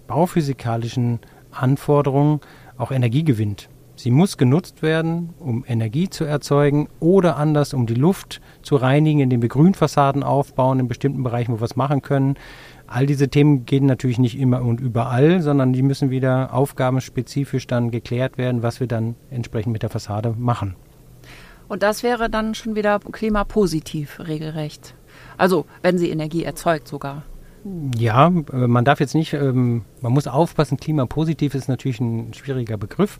bauphysikalischen 0.08 1.20
Anforderungen 1.52 2.40
auch 2.78 2.92
Energie 2.92 3.26
gewinnt. 3.26 3.68
Sie 4.04 4.12
muss 4.12 4.36
genutzt 4.36 4.82
werden, 4.82 5.30
um 5.40 5.64
Energie 5.66 6.10
zu 6.10 6.26
erzeugen 6.26 6.90
oder 7.00 7.38
anders, 7.38 7.74
um 7.74 7.86
die 7.86 7.94
Luft 7.94 8.42
zu 8.62 8.76
reinigen, 8.76 9.22
indem 9.22 9.42
wir 9.42 9.48
Grünfassaden 9.48 10.24
aufbauen 10.24 10.82
in 10.82 10.90
bestimmten 10.90 11.24
Bereichen, 11.24 11.54
wo 11.54 11.58
wir 11.60 11.62
was 11.62 11.78
machen 11.78 12.02
können. 12.02 12.36
All 12.86 13.06
diese 13.06 13.30
Themen 13.30 13.66
gehen 13.66 13.86
natürlich 13.86 14.20
nicht 14.20 14.38
immer 14.38 14.62
und 14.62 14.82
überall, 14.82 15.42
sondern 15.42 15.72
die 15.72 15.84
müssen 15.84 16.10
wieder 16.10 16.54
aufgabenspezifisch 16.54 17.66
dann 17.66 17.92
geklärt 17.92 18.38
werden, 18.38 18.62
was 18.62 18.82
wir 18.82 18.88
dann 18.88 19.16
entsprechend 19.32 19.72
mit 19.72 19.84
der 19.84 19.90
Fassade 19.90 20.36
machen. 20.38 20.76
Und 21.70 21.82
das 21.82 22.04
wäre 22.04 22.30
dann 22.30 22.56
schon 22.56 22.76
wieder 22.76 23.00
klimapositiv 23.00 24.20
regelrecht. 24.20 24.96
Also 25.38 25.66
wenn 25.82 25.98
sie 25.98 26.10
Energie 26.10 26.44
erzeugt 26.44 26.90
sogar. 26.90 27.24
Ja, 27.98 28.28
äh, 28.28 28.68
man 28.68 28.84
darf 28.84 29.00
jetzt 29.00 29.16
nicht, 29.16 29.34
ähm, 29.34 29.84
man 30.02 30.12
muss 30.12 30.28
aufpassen, 30.28 30.78
klimapositiv 30.78 31.56
ist 31.56 31.70
natürlich 31.70 32.02
ein 32.02 32.34
schwieriger 32.34 32.78
Begriff 32.78 33.20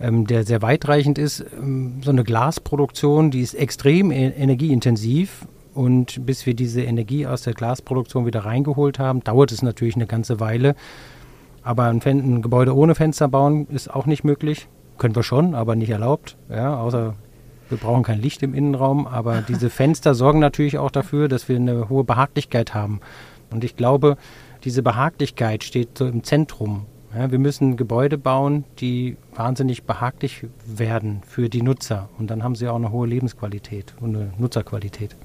ähm, 0.00 0.26
der 0.26 0.44
sehr 0.44 0.62
weitreichend 0.62 1.18
ist. 1.18 1.44
Ähm, 1.56 2.00
so 2.02 2.10
eine 2.10 2.24
Glasproduktion, 2.24 3.30
die 3.30 3.40
ist 3.40 3.54
extrem 3.54 4.10
e 4.10 4.28
energieintensiv. 4.28 5.46
Und 5.74 6.24
bis 6.24 6.46
wir 6.46 6.54
diese 6.54 6.82
Energie 6.82 7.26
aus 7.26 7.42
der 7.42 7.52
Glasproduktion 7.52 8.26
wieder 8.26 8.44
reingeholt 8.44 8.98
haben, 8.98 9.24
dauert 9.24 9.50
es 9.50 9.62
natürlich 9.62 9.96
eine 9.96 10.06
ganze 10.06 10.38
Weile. 10.38 10.76
Aber 11.62 11.84
ein, 11.84 12.00
ein 12.04 12.42
Gebäude 12.42 12.76
ohne 12.76 12.94
Fenster 12.94 13.26
bauen 13.26 13.66
ist 13.68 13.92
auch 13.92 14.06
nicht 14.06 14.22
möglich. 14.22 14.68
Können 14.98 15.16
wir 15.16 15.24
schon, 15.24 15.54
aber 15.54 15.74
nicht 15.74 15.90
erlaubt. 15.90 16.36
Ja, 16.48 16.78
außer 16.78 17.14
wir 17.68 17.78
brauchen 17.78 18.04
kein 18.04 18.20
Licht 18.20 18.42
im 18.44 18.54
Innenraum. 18.54 19.06
Aber 19.08 19.42
diese 19.48 19.70
Fenster 19.70 20.14
sorgen 20.14 20.38
natürlich 20.38 20.78
auch 20.78 20.90
dafür, 20.92 21.28
dass 21.28 21.48
wir 21.48 21.56
eine 21.56 21.88
hohe 21.88 22.04
Behaglichkeit 22.04 22.74
haben. 22.74 23.00
Und 23.50 23.64
ich 23.64 23.76
glaube, 23.76 24.16
diese 24.62 24.82
Behaglichkeit 24.82 25.64
steht 25.64 25.98
so 25.98 26.06
im 26.06 26.22
Zentrum 26.22 26.86
ja, 27.16 27.30
wir 27.30 27.38
müssen 27.38 27.76
Gebäude 27.76 28.18
bauen, 28.18 28.64
die 28.78 29.16
wahnsinnig 29.34 29.84
behaglich 29.84 30.46
werden 30.66 31.22
für 31.26 31.48
die 31.48 31.62
Nutzer. 31.62 32.08
Und 32.18 32.30
dann 32.30 32.42
haben 32.42 32.54
sie 32.54 32.68
auch 32.68 32.76
eine 32.76 32.90
hohe 32.90 33.06
Lebensqualität 33.06 33.94
und 34.00 34.16
eine 34.16 34.32
Nutzerqualität. 34.38 35.16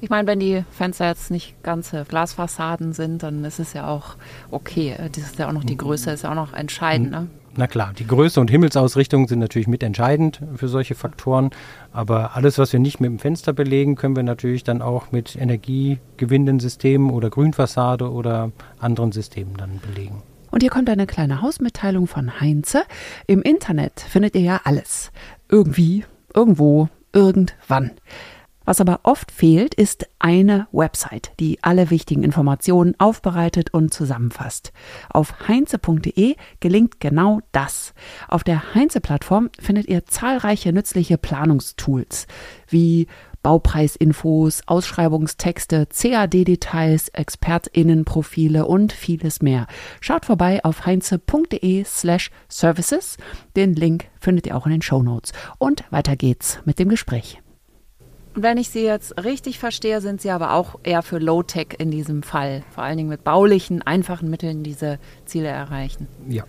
Ich 0.00 0.10
meine, 0.10 0.26
wenn 0.26 0.40
die 0.40 0.64
Fenster 0.70 1.06
jetzt 1.06 1.30
nicht 1.30 1.62
ganze 1.62 2.04
Glasfassaden 2.04 2.92
sind, 2.92 3.22
dann 3.22 3.44
ist 3.44 3.58
es 3.58 3.72
ja 3.72 3.88
auch 3.88 4.16
okay. 4.50 4.94
Das 5.12 5.24
ist 5.24 5.38
ja 5.38 5.48
auch 5.48 5.52
noch 5.52 5.64
die 5.64 5.76
Größe, 5.76 6.10
ist 6.10 6.24
ja 6.24 6.30
auch 6.30 6.34
noch 6.34 6.52
entscheidend. 6.52 7.10
Ne? 7.10 7.28
Na 7.56 7.68
klar, 7.68 7.92
die 7.96 8.06
Größe 8.06 8.40
und 8.40 8.50
Himmelsausrichtung 8.50 9.28
sind 9.28 9.38
natürlich 9.38 9.68
mitentscheidend 9.68 10.40
für 10.56 10.68
solche 10.68 10.94
Faktoren. 10.94 11.50
Aber 11.92 12.34
alles, 12.34 12.58
was 12.58 12.72
wir 12.72 12.80
nicht 12.80 13.00
mit 13.00 13.10
dem 13.10 13.18
Fenster 13.18 13.52
belegen, 13.52 13.94
können 13.94 14.16
wir 14.16 14.24
natürlich 14.24 14.64
dann 14.64 14.82
auch 14.82 15.12
mit 15.12 15.36
energiegewinnenden 15.36 16.60
Systemen 16.60 17.10
oder 17.10 17.30
Grünfassade 17.30 18.10
oder 18.10 18.50
anderen 18.80 19.12
Systemen 19.12 19.56
dann 19.56 19.80
belegen. 19.80 20.22
Und 20.54 20.60
hier 20.60 20.70
kommt 20.70 20.88
eine 20.88 21.08
kleine 21.08 21.42
Hausmitteilung 21.42 22.06
von 22.06 22.40
Heinze. 22.40 22.84
Im 23.26 23.42
Internet 23.42 23.98
findet 23.98 24.36
ihr 24.36 24.42
ja 24.42 24.60
alles. 24.62 25.10
Irgendwie, 25.48 26.04
irgendwo, 26.32 26.88
irgendwann. 27.12 27.90
Was 28.64 28.80
aber 28.80 29.00
oft 29.02 29.32
fehlt, 29.32 29.74
ist 29.74 30.06
eine 30.20 30.68
Website, 30.70 31.32
die 31.40 31.58
alle 31.62 31.90
wichtigen 31.90 32.22
Informationen 32.22 32.94
aufbereitet 32.98 33.74
und 33.74 33.92
zusammenfasst. 33.92 34.72
Auf 35.10 35.48
heinze.de 35.48 36.36
gelingt 36.60 37.00
genau 37.00 37.40
das. 37.50 37.92
Auf 38.28 38.44
der 38.44 38.74
Heinze-Plattform 38.76 39.50
findet 39.58 39.88
ihr 39.88 40.06
zahlreiche 40.06 40.72
nützliche 40.72 41.18
Planungstools 41.18 42.28
wie 42.68 43.08
Baupreisinfos, 43.44 44.62
Ausschreibungstexte, 44.66 45.86
CAD-Details, 45.86 47.10
ExpertInnenprofile 47.10 48.66
und 48.66 48.92
vieles 48.92 49.42
mehr. 49.42 49.68
Schaut 50.00 50.24
vorbei 50.24 50.64
auf 50.64 50.86
heinze.de 50.86 51.84
slash 51.84 52.30
services. 52.48 53.18
Den 53.54 53.74
Link 53.74 54.06
findet 54.18 54.48
ihr 54.48 54.56
auch 54.56 54.66
in 54.66 54.72
den 54.72 54.82
Show 54.82 55.02
Notes. 55.02 55.32
Und 55.58 55.84
weiter 55.90 56.16
geht's 56.16 56.58
mit 56.64 56.78
dem 56.78 56.88
Gespräch. 56.88 57.40
Wenn 58.34 58.56
ich 58.56 58.70
Sie 58.70 58.82
jetzt 58.82 59.22
richtig 59.22 59.60
verstehe, 59.60 60.00
sind 60.00 60.20
Sie 60.20 60.30
aber 60.30 60.54
auch 60.54 60.80
eher 60.82 61.02
für 61.02 61.18
Low-Tech 61.18 61.76
in 61.78 61.92
diesem 61.92 62.24
Fall. 62.24 62.64
Vor 62.70 62.82
allen 62.82 62.96
Dingen 62.96 63.10
mit 63.10 63.22
baulichen, 63.22 63.82
einfachen 63.82 64.28
Mitteln 64.28 64.64
diese 64.64 64.98
Ziele 65.26 65.48
erreichen. 65.48 66.08
Ja, 66.28 66.44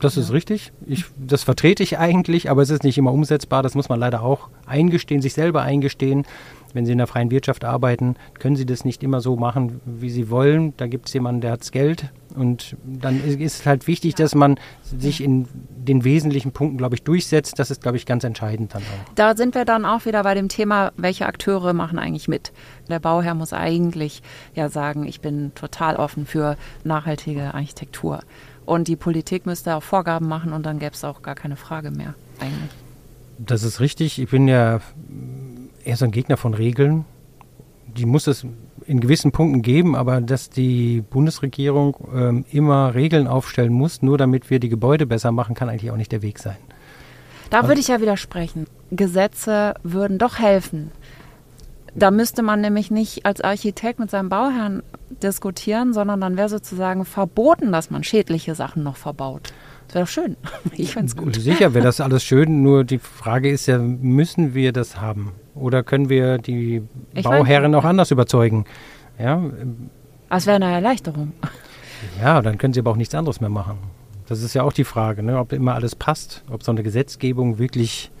das 0.00 0.16
ist 0.16 0.32
richtig. 0.32 0.72
Ich, 0.86 1.04
das 1.18 1.42
vertrete 1.42 1.82
ich 1.82 1.98
eigentlich, 1.98 2.50
aber 2.50 2.62
es 2.62 2.70
ist 2.70 2.84
nicht 2.84 2.98
immer 2.98 3.12
umsetzbar. 3.12 3.62
Das 3.62 3.74
muss 3.74 3.88
man 3.88 4.00
leider 4.00 4.22
auch 4.22 4.48
eingestehen, 4.66 5.22
sich 5.22 5.34
selber 5.34 5.62
eingestehen. 5.62 6.24
Wenn 6.72 6.86
Sie 6.86 6.92
in 6.92 6.98
der 6.98 7.06
freien 7.06 7.30
Wirtschaft 7.30 7.64
arbeiten, 7.64 8.16
können 8.38 8.56
Sie 8.56 8.66
das 8.66 8.84
nicht 8.84 9.02
immer 9.02 9.20
so 9.20 9.36
machen, 9.36 9.80
wie 9.84 10.10
Sie 10.10 10.30
wollen. 10.30 10.72
Da 10.76 10.86
gibt 10.86 11.08
es 11.08 11.14
jemanden, 11.14 11.40
der 11.40 11.52
hat 11.52 11.60
das 11.60 11.72
Geld 11.72 12.12
Und 12.36 12.76
dann 12.84 13.22
ist 13.24 13.40
es 13.40 13.66
halt 13.66 13.86
wichtig, 13.86 14.14
dass 14.14 14.34
man 14.34 14.58
sich 14.84 15.20
in 15.22 15.48
den 15.52 16.04
wesentlichen 16.04 16.52
Punkten, 16.52 16.78
glaube 16.78 16.94
ich, 16.94 17.02
durchsetzt. 17.02 17.58
Das 17.58 17.70
ist, 17.70 17.82
glaube 17.82 17.96
ich, 17.96 18.06
ganz 18.06 18.22
entscheidend 18.22 18.74
dann 18.74 18.82
auch. 18.82 19.14
Da 19.16 19.36
sind 19.36 19.54
wir 19.54 19.64
dann 19.64 19.84
auch 19.84 20.06
wieder 20.06 20.22
bei 20.22 20.34
dem 20.34 20.48
Thema, 20.48 20.92
welche 20.96 21.26
Akteure 21.26 21.72
machen 21.72 21.98
eigentlich 21.98 22.28
mit. 22.28 22.52
Der 22.88 23.00
Bauherr 23.00 23.34
muss 23.34 23.52
eigentlich 23.52 24.22
ja 24.54 24.68
sagen, 24.68 25.06
ich 25.06 25.20
bin 25.20 25.52
total 25.54 25.96
offen 25.96 26.24
für 26.24 26.56
nachhaltige 26.84 27.52
Architektur. 27.54 28.20
Und 28.70 28.86
die 28.86 28.94
Politik 28.94 29.46
müsste 29.46 29.74
auch 29.74 29.82
Vorgaben 29.82 30.28
machen 30.28 30.52
und 30.52 30.64
dann 30.64 30.78
gäbe 30.78 30.92
es 30.94 31.02
auch 31.02 31.22
gar 31.22 31.34
keine 31.34 31.56
Frage 31.56 31.90
mehr 31.90 32.14
eigentlich. 32.38 32.70
Das 33.36 33.64
ist 33.64 33.80
richtig. 33.80 34.20
Ich 34.20 34.30
bin 34.30 34.46
ja 34.46 34.78
eher 35.82 35.96
so 35.96 36.04
ein 36.04 36.12
Gegner 36.12 36.36
von 36.36 36.54
Regeln. 36.54 37.04
Die 37.88 38.06
muss 38.06 38.28
es 38.28 38.46
in 38.86 39.00
gewissen 39.00 39.32
Punkten 39.32 39.62
geben, 39.62 39.96
aber 39.96 40.20
dass 40.20 40.50
die 40.50 41.00
Bundesregierung 41.00 41.96
ähm, 42.14 42.44
immer 42.52 42.94
Regeln 42.94 43.26
aufstellen 43.26 43.72
muss, 43.72 44.02
nur 44.02 44.18
damit 44.18 44.50
wir 44.50 44.60
die 44.60 44.68
Gebäude 44.68 45.04
besser 45.04 45.32
machen, 45.32 45.56
kann 45.56 45.68
eigentlich 45.68 45.90
auch 45.90 45.96
nicht 45.96 46.12
der 46.12 46.22
Weg 46.22 46.38
sein. 46.38 46.56
Da 47.50 47.66
würde 47.66 47.80
ich 47.80 47.88
ja 47.88 48.00
widersprechen. 48.00 48.68
Gesetze 48.92 49.74
würden 49.82 50.18
doch 50.18 50.38
helfen. 50.38 50.92
Da 51.94 52.10
müsste 52.10 52.42
man 52.42 52.60
nämlich 52.60 52.90
nicht 52.90 53.26
als 53.26 53.40
Architekt 53.40 53.98
mit 53.98 54.10
seinem 54.10 54.28
Bauherrn 54.28 54.82
diskutieren, 55.22 55.92
sondern 55.92 56.20
dann 56.20 56.36
wäre 56.36 56.48
sozusagen 56.48 57.04
verboten, 57.04 57.72
dass 57.72 57.90
man 57.90 58.04
schädliche 58.04 58.54
Sachen 58.54 58.82
noch 58.82 58.96
verbaut. 58.96 59.52
Das 59.88 59.94
wäre 59.94 60.04
doch 60.04 60.10
schön. 60.10 60.36
Ich 60.76 60.92
finde 60.92 61.06
es 61.06 61.16
gut. 61.16 61.34
Sicher 61.34 61.74
wäre 61.74 61.84
das 61.84 62.00
alles 62.00 62.22
schön, 62.22 62.62
nur 62.62 62.84
die 62.84 62.98
Frage 62.98 63.50
ist 63.50 63.66
ja, 63.66 63.78
müssen 63.78 64.54
wir 64.54 64.72
das 64.72 65.00
haben? 65.00 65.32
Oder 65.54 65.82
können 65.82 66.08
wir 66.08 66.38
die 66.38 66.82
ich 67.12 67.24
Bauherren 67.24 67.74
auch 67.74 67.84
anders 67.84 68.10
überzeugen? 68.10 68.66
Ja. 69.18 69.42
Das 70.28 70.46
wäre 70.46 70.56
eine 70.56 70.72
Erleichterung. 70.72 71.32
Ja, 72.20 72.40
dann 72.40 72.56
können 72.56 72.72
sie 72.72 72.80
aber 72.80 72.92
auch 72.92 72.96
nichts 72.96 73.14
anderes 73.14 73.40
mehr 73.40 73.50
machen. 73.50 73.78
Das 74.28 74.42
ist 74.42 74.54
ja 74.54 74.62
auch 74.62 74.72
die 74.72 74.84
Frage, 74.84 75.24
ne? 75.24 75.38
ob 75.38 75.52
immer 75.52 75.74
alles 75.74 75.96
passt, 75.96 76.44
ob 76.48 76.62
so 76.62 76.70
eine 76.70 76.84
Gesetzgebung 76.84 77.58
wirklich 77.58 78.12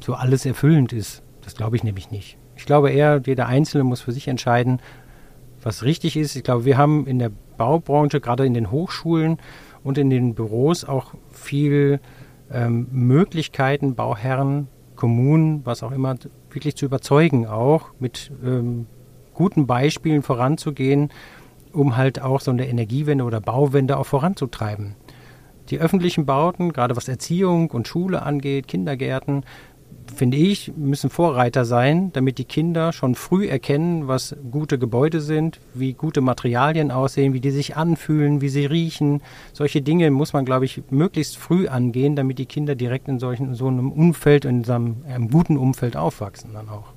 so 0.00 0.14
alles 0.14 0.44
erfüllend 0.44 0.92
ist. 0.92 1.22
Das 1.42 1.54
glaube 1.54 1.76
ich 1.76 1.84
nämlich 1.84 2.10
nicht. 2.10 2.36
Ich 2.64 2.66
glaube 2.66 2.90
eher, 2.90 3.20
jeder 3.26 3.46
Einzelne 3.46 3.84
muss 3.84 4.00
für 4.00 4.12
sich 4.12 4.26
entscheiden, 4.26 4.80
was 5.62 5.82
richtig 5.82 6.16
ist. 6.16 6.34
Ich 6.34 6.44
glaube, 6.44 6.64
wir 6.64 6.78
haben 6.78 7.06
in 7.06 7.18
der 7.18 7.30
Baubranche, 7.58 8.22
gerade 8.22 8.46
in 8.46 8.54
den 8.54 8.70
Hochschulen 8.70 9.36
und 9.82 9.98
in 9.98 10.08
den 10.08 10.34
Büros 10.34 10.86
auch 10.86 11.12
viel 11.30 12.00
ähm, 12.50 12.86
Möglichkeiten, 12.90 13.94
Bauherren, 13.94 14.68
Kommunen, 14.96 15.60
was 15.66 15.82
auch 15.82 15.92
immer, 15.92 16.16
wirklich 16.50 16.74
zu 16.74 16.86
überzeugen, 16.86 17.46
auch 17.46 17.90
mit 17.98 18.32
ähm, 18.42 18.86
guten 19.34 19.66
Beispielen 19.66 20.22
voranzugehen, 20.22 21.10
um 21.74 21.98
halt 21.98 22.22
auch 22.22 22.40
so 22.40 22.50
eine 22.50 22.66
Energiewende 22.66 23.24
oder 23.24 23.42
Bauwende 23.42 23.98
auch 23.98 24.06
voranzutreiben. 24.06 24.96
Die 25.68 25.80
öffentlichen 25.80 26.24
Bauten, 26.24 26.72
gerade 26.72 26.96
was 26.96 27.08
Erziehung 27.08 27.70
und 27.72 27.88
Schule 27.88 28.22
angeht, 28.22 28.68
Kindergärten, 28.68 29.44
finde 30.14 30.36
ich, 30.36 30.72
müssen 30.76 31.10
Vorreiter 31.10 31.64
sein, 31.64 32.12
damit 32.12 32.38
die 32.38 32.44
Kinder 32.44 32.92
schon 32.92 33.14
früh 33.14 33.46
erkennen, 33.46 34.08
was 34.08 34.36
gute 34.50 34.78
Gebäude 34.78 35.20
sind, 35.20 35.60
wie 35.74 35.92
gute 35.92 36.20
Materialien 36.20 36.90
aussehen, 36.90 37.32
wie 37.32 37.40
die 37.40 37.50
sich 37.50 37.76
anfühlen, 37.76 38.40
wie 38.40 38.48
sie 38.48 38.66
riechen. 38.66 39.22
Solche 39.52 39.82
Dinge 39.82 40.10
muss 40.10 40.32
man, 40.32 40.44
glaube 40.44 40.64
ich, 40.64 40.82
möglichst 40.90 41.36
früh 41.36 41.68
angehen, 41.68 42.16
damit 42.16 42.38
die 42.38 42.46
Kinder 42.46 42.74
direkt 42.74 43.08
in 43.08 43.18
solchen, 43.18 43.54
so 43.54 43.68
einem 43.68 43.90
Umfeld, 43.90 44.44
in 44.44 44.64
so 44.64 44.74
einem, 44.74 44.96
einem 45.08 45.30
guten 45.30 45.56
Umfeld 45.56 45.96
aufwachsen 45.96 46.52
dann 46.52 46.68
auch. 46.68 46.92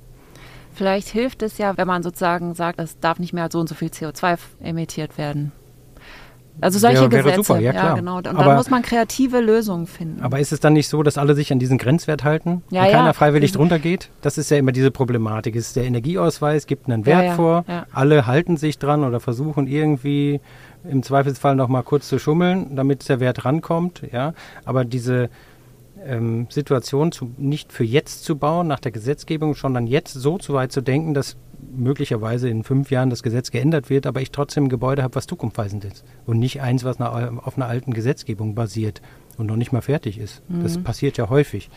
Vielleicht 0.72 1.08
hilft 1.08 1.42
es 1.42 1.58
ja, 1.58 1.76
wenn 1.76 1.88
man 1.88 2.02
sozusagen 2.02 2.54
sagt, 2.54 2.78
es 2.78 3.00
darf 3.00 3.18
nicht 3.18 3.32
mehr 3.32 3.48
so 3.50 3.58
und 3.58 3.68
so 3.68 3.74
viel 3.74 3.88
CO2 3.88 4.38
emittiert 4.60 5.18
werden. 5.18 5.50
Also 6.60 6.78
solche 6.78 7.02
wäre, 7.02 7.12
wäre 7.12 7.22
Gesetze. 7.22 7.42
Super, 7.42 7.60
ja, 7.60 7.72
klar. 7.72 7.88
ja 7.90 7.94
genau. 7.94 8.16
Und 8.18 8.28
aber, 8.28 8.44
dann 8.44 8.56
muss 8.56 8.70
man 8.70 8.82
kreative 8.82 9.40
Lösungen 9.40 9.86
finden. 9.86 10.22
Aber 10.22 10.40
ist 10.40 10.52
es 10.52 10.60
dann 10.60 10.72
nicht 10.72 10.88
so, 10.88 11.02
dass 11.02 11.18
alle 11.18 11.34
sich 11.34 11.52
an 11.52 11.58
diesen 11.58 11.78
Grenzwert 11.78 12.24
halten 12.24 12.62
ja, 12.70 12.82
und 12.82 12.90
ja. 12.90 12.92
keiner 12.98 13.14
freiwillig 13.14 13.52
drunter 13.52 13.78
geht? 13.78 14.10
Das 14.22 14.38
ist 14.38 14.50
ja 14.50 14.56
immer 14.56 14.72
diese 14.72 14.90
Problematik. 14.90 15.56
Es 15.56 15.68
ist 15.68 15.76
der 15.76 15.84
Energieausweis, 15.84 16.66
gibt 16.66 16.88
einen 16.88 17.06
Wert 17.06 17.36
vor, 17.36 17.64
alle 17.92 18.26
halten 18.26 18.56
sich 18.56 18.78
dran 18.78 19.04
oder 19.04 19.20
versuchen 19.20 19.66
irgendwie 19.66 20.40
im 20.88 21.02
Zweifelsfall 21.02 21.56
noch 21.56 21.68
mal 21.68 21.82
kurz 21.82 22.08
zu 22.08 22.18
schummeln, 22.18 22.76
damit 22.76 23.08
der 23.08 23.20
Wert 23.20 23.44
rankommt. 23.44 24.02
Ja, 24.12 24.32
aber 24.64 24.84
diese 24.84 25.28
ähm, 26.04 26.46
Situation 26.50 27.12
zu, 27.12 27.32
nicht 27.36 27.72
für 27.72 27.84
jetzt 27.84 28.24
zu 28.24 28.36
bauen, 28.36 28.66
nach 28.66 28.80
der 28.80 28.92
Gesetzgebung, 28.92 29.54
sondern 29.54 29.86
jetzt 29.86 30.14
so 30.14 30.38
zu 30.38 30.54
weit 30.54 30.72
zu 30.72 30.80
denken, 30.80 31.14
dass 31.14 31.36
möglicherweise 31.76 32.48
in 32.48 32.64
fünf 32.64 32.90
Jahren 32.90 33.10
das 33.10 33.22
Gesetz 33.22 33.50
geändert 33.50 33.90
wird, 33.90 34.06
aber 34.06 34.20
ich 34.20 34.30
trotzdem 34.30 34.64
ein 34.64 34.68
Gebäude 34.68 35.02
habe, 35.02 35.14
was 35.14 35.26
zukunftsweisend 35.26 35.84
ist 35.84 36.04
und 36.26 36.38
nicht 36.38 36.60
eins, 36.60 36.84
was 36.84 37.00
auf 37.00 37.56
einer 37.56 37.66
alten 37.66 37.92
Gesetzgebung 37.92 38.54
basiert 38.54 39.02
und 39.36 39.46
noch 39.46 39.56
nicht 39.56 39.72
mal 39.72 39.82
fertig 39.82 40.18
ist. 40.18 40.42
Mhm. 40.48 40.62
Das 40.62 40.78
passiert 40.78 41.16
ja 41.16 41.28
häufig. 41.28 41.70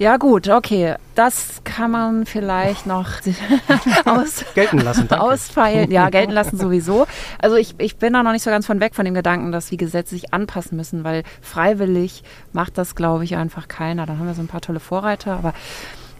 Ja 0.00 0.16
gut, 0.16 0.48
okay, 0.48 0.94
das 1.14 1.60
kann 1.62 1.90
man 1.90 2.24
vielleicht 2.24 2.86
noch 2.86 3.20
aus 4.06 4.46
gelten 4.54 4.78
lassen, 4.78 5.08
danke. 5.08 5.22
ausfeilen. 5.22 5.90
Ja, 5.90 6.08
gelten 6.08 6.32
lassen 6.32 6.56
sowieso. 6.56 7.06
Also 7.38 7.56
ich, 7.56 7.74
ich 7.76 7.96
bin 7.96 8.14
da 8.14 8.22
noch 8.22 8.32
nicht 8.32 8.42
so 8.42 8.48
ganz 8.48 8.64
von 8.64 8.80
weg 8.80 8.94
von 8.94 9.04
dem 9.04 9.12
Gedanken, 9.12 9.52
dass 9.52 9.66
die 9.66 9.76
Gesetze 9.76 10.14
sich 10.14 10.32
anpassen 10.32 10.78
müssen, 10.78 11.04
weil 11.04 11.22
freiwillig 11.42 12.24
macht 12.54 12.78
das, 12.78 12.94
glaube 12.94 13.24
ich, 13.24 13.36
einfach 13.36 13.68
keiner. 13.68 14.06
Dann 14.06 14.18
haben 14.18 14.26
wir 14.26 14.32
so 14.32 14.40
ein 14.40 14.48
paar 14.48 14.62
tolle 14.62 14.80
Vorreiter, 14.80 15.36
aber 15.36 15.52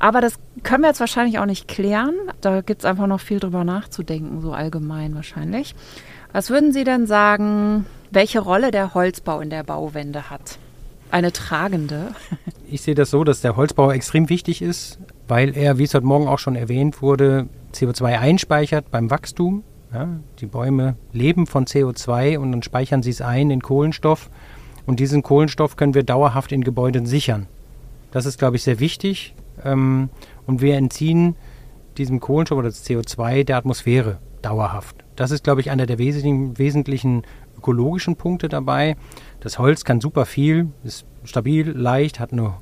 aber 0.00 0.21
das 0.21 0.38
können 0.62 0.83
wir 0.83 0.88
jetzt 0.88 1.00
wahrscheinlich 1.00 1.38
auch 1.38 1.47
nicht 1.47 1.69
klären. 1.69 2.14
Da 2.40 2.62
gibt 2.62 2.80
es 2.80 2.85
einfach 2.85 3.07
noch 3.07 3.21
viel 3.21 3.38
drüber 3.38 3.64
nachzudenken, 3.64 4.40
so 4.40 4.52
allgemein 4.52 5.14
wahrscheinlich. 5.14 5.75
Was 6.33 6.49
würden 6.49 6.73
Sie 6.73 6.85
denn 6.85 7.07
sagen, 7.07 7.87
welche 8.11 8.40
Rolle 8.40 8.71
der 8.71 8.95
Holzbau 8.95 9.40
in 9.40 9.50
der 9.50 9.62
Bauwende 9.62 10.30
hat? 10.30 10.59
Eine 11.11 11.33
tragende? 11.33 12.09
Ich 12.73 12.83
sehe 12.83 12.95
das 12.95 13.11
so, 13.11 13.25
dass 13.25 13.40
der 13.40 13.57
Holzbau 13.57 13.90
extrem 13.90 14.28
wichtig 14.28 14.62
ist, 14.62 15.00
weil 15.26 15.57
er, 15.57 15.76
wie 15.76 15.83
es 15.83 15.92
heute 15.92 16.07
Morgen 16.07 16.28
auch 16.28 16.38
schon 16.38 16.54
erwähnt 16.54 17.02
wurde, 17.02 17.49
CO2 17.75 18.21
einspeichert 18.21 18.92
beim 18.92 19.11
Wachstum. 19.11 19.64
Ja, 19.92 20.07
die 20.38 20.47
Bäume 20.47 20.95
leben 21.12 21.49
von 21.49 21.64
CO2 21.64 22.38
und 22.38 22.52
dann 22.52 22.62
speichern 22.62 23.02
sie 23.02 23.11
es 23.11 23.23
ein 23.23 23.50
in 23.50 23.61
Kohlenstoff. 23.61 24.30
Und 24.87 25.00
diesen 25.00 25.25
Kohlenstoff 25.25 25.75
können 25.75 25.95
wir 25.95 26.04
dauerhaft 26.04 26.52
in 26.52 26.62
Gebäuden 26.62 27.07
sichern. 27.07 27.49
Das 28.12 28.25
ist, 28.25 28.38
glaube 28.38 28.54
ich, 28.54 28.62
sehr 28.62 28.78
wichtig. 28.78 29.35
Ähm, 29.64 30.11
und 30.47 30.61
wir 30.61 30.76
entziehen 30.76 31.37
diesem 31.99 32.21
Kohlenstoff 32.21 32.59
oder 32.59 32.69
das 32.69 32.87
CO2 32.87 33.45
der 33.45 33.57
Atmosphäre 33.57 34.19
dauerhaft. 34.43 34.97
Das 35.17 35.31
ist, 35.31 35.45
glaube 35.45 35.61
ich, 35.61 35.71
einer 35.71 35.87
der 35.87 35.99
wesentlichen, 35.99 37.23
ökologischen 37.57 38.17
Punkte 38.17 38.49
dabei. 38.49 38.97
Das 39.40 39.59
Holz 39.59 39.85
kann 39.85 40.00
super 40.00 40.25
viel, 40.25 40.69
ist 40.83 41.05
stabil, 41.25 41.71
leicht, 41.71 42.21
hat 42.21 42.33
eine 42.33 42.55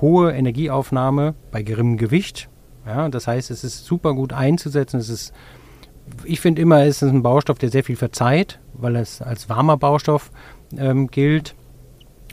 hohe 0.00 0.32
Energieaufnahme 0.32 1.34
bei 1.50 1.62
geringem 1.62 1.96
Gewicht. 1.96 2.48
Ja, 2.86 3.08
das 3.08 3.26
heißt, 3.26 3.50
es 3.50 3.64
ist 3.64 3.84
super 3.84 4.14
gut 4.14 4.32
einzusetzen. 4.32 5.00
Es 5.00 5.08
ist, 5.08 5.32
ich 6.24 6.40
finde 6.40 6.62
immer, 6.62 6.84
es 6.84 7.02
ist 7.02 7.10
ein 7.10 7.22
Baustoff, 7.22 7.58
der 7.58 7.70
sehr 7.70 7.84
viel 7.84 7.96
verzeiht, 7.96 8.60
weil 8.74 8.96
es 8.96 9.22
als 9.22 9.48
warmer 9.48 9.76
Baustoff 9.76 10.30
ähm, 10.76 11.08
gilt. 11.08 11.54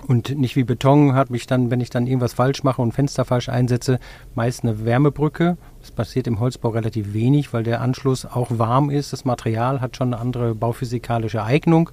Und 0.08 0.38
nicht 0.38 0.56
wie 0.56 0.64
Beton 0.64 1.14
hat 1.14 1.30
mich 1.30 1.48
dann, 1.48 1.70
wenn 1.70 1.80
ich 1.80 1.90
dann 1.90 2.08
irgendwas 2.08 2.34
falsch 2.34 2.64
mache 2.64 2.82
und 2.82 2.92
Fenster 2.92 3.24
falsch 3.24 3.50
einsetze, 3.50 4.00
meist 4.36 4.64
eine 4.64 4.84
Wärmebrücke. 4.84 5.58
Das 5.80 5.92
passiert 5.92 6.28
im 6.28 6.40
Holzbau 6.40 6.70
relativ 6.70 7.14
wenig, 7.14 7.54
weil 7.54 7.64
der 7.64 7.82
Anschluss 7.82 8.26
auch 8.26 8.48
warm 8.50 8.90
ist. 8.90 9.14
Das 9.14 9.26
Material 9.26 9.80
hat 9.80 9.96
schon 9.96 10.14
eine 10.14 10.22
andere 10.22 10.56
bauphysikalische 10.56 11.44
Eignung. 11.44 11.92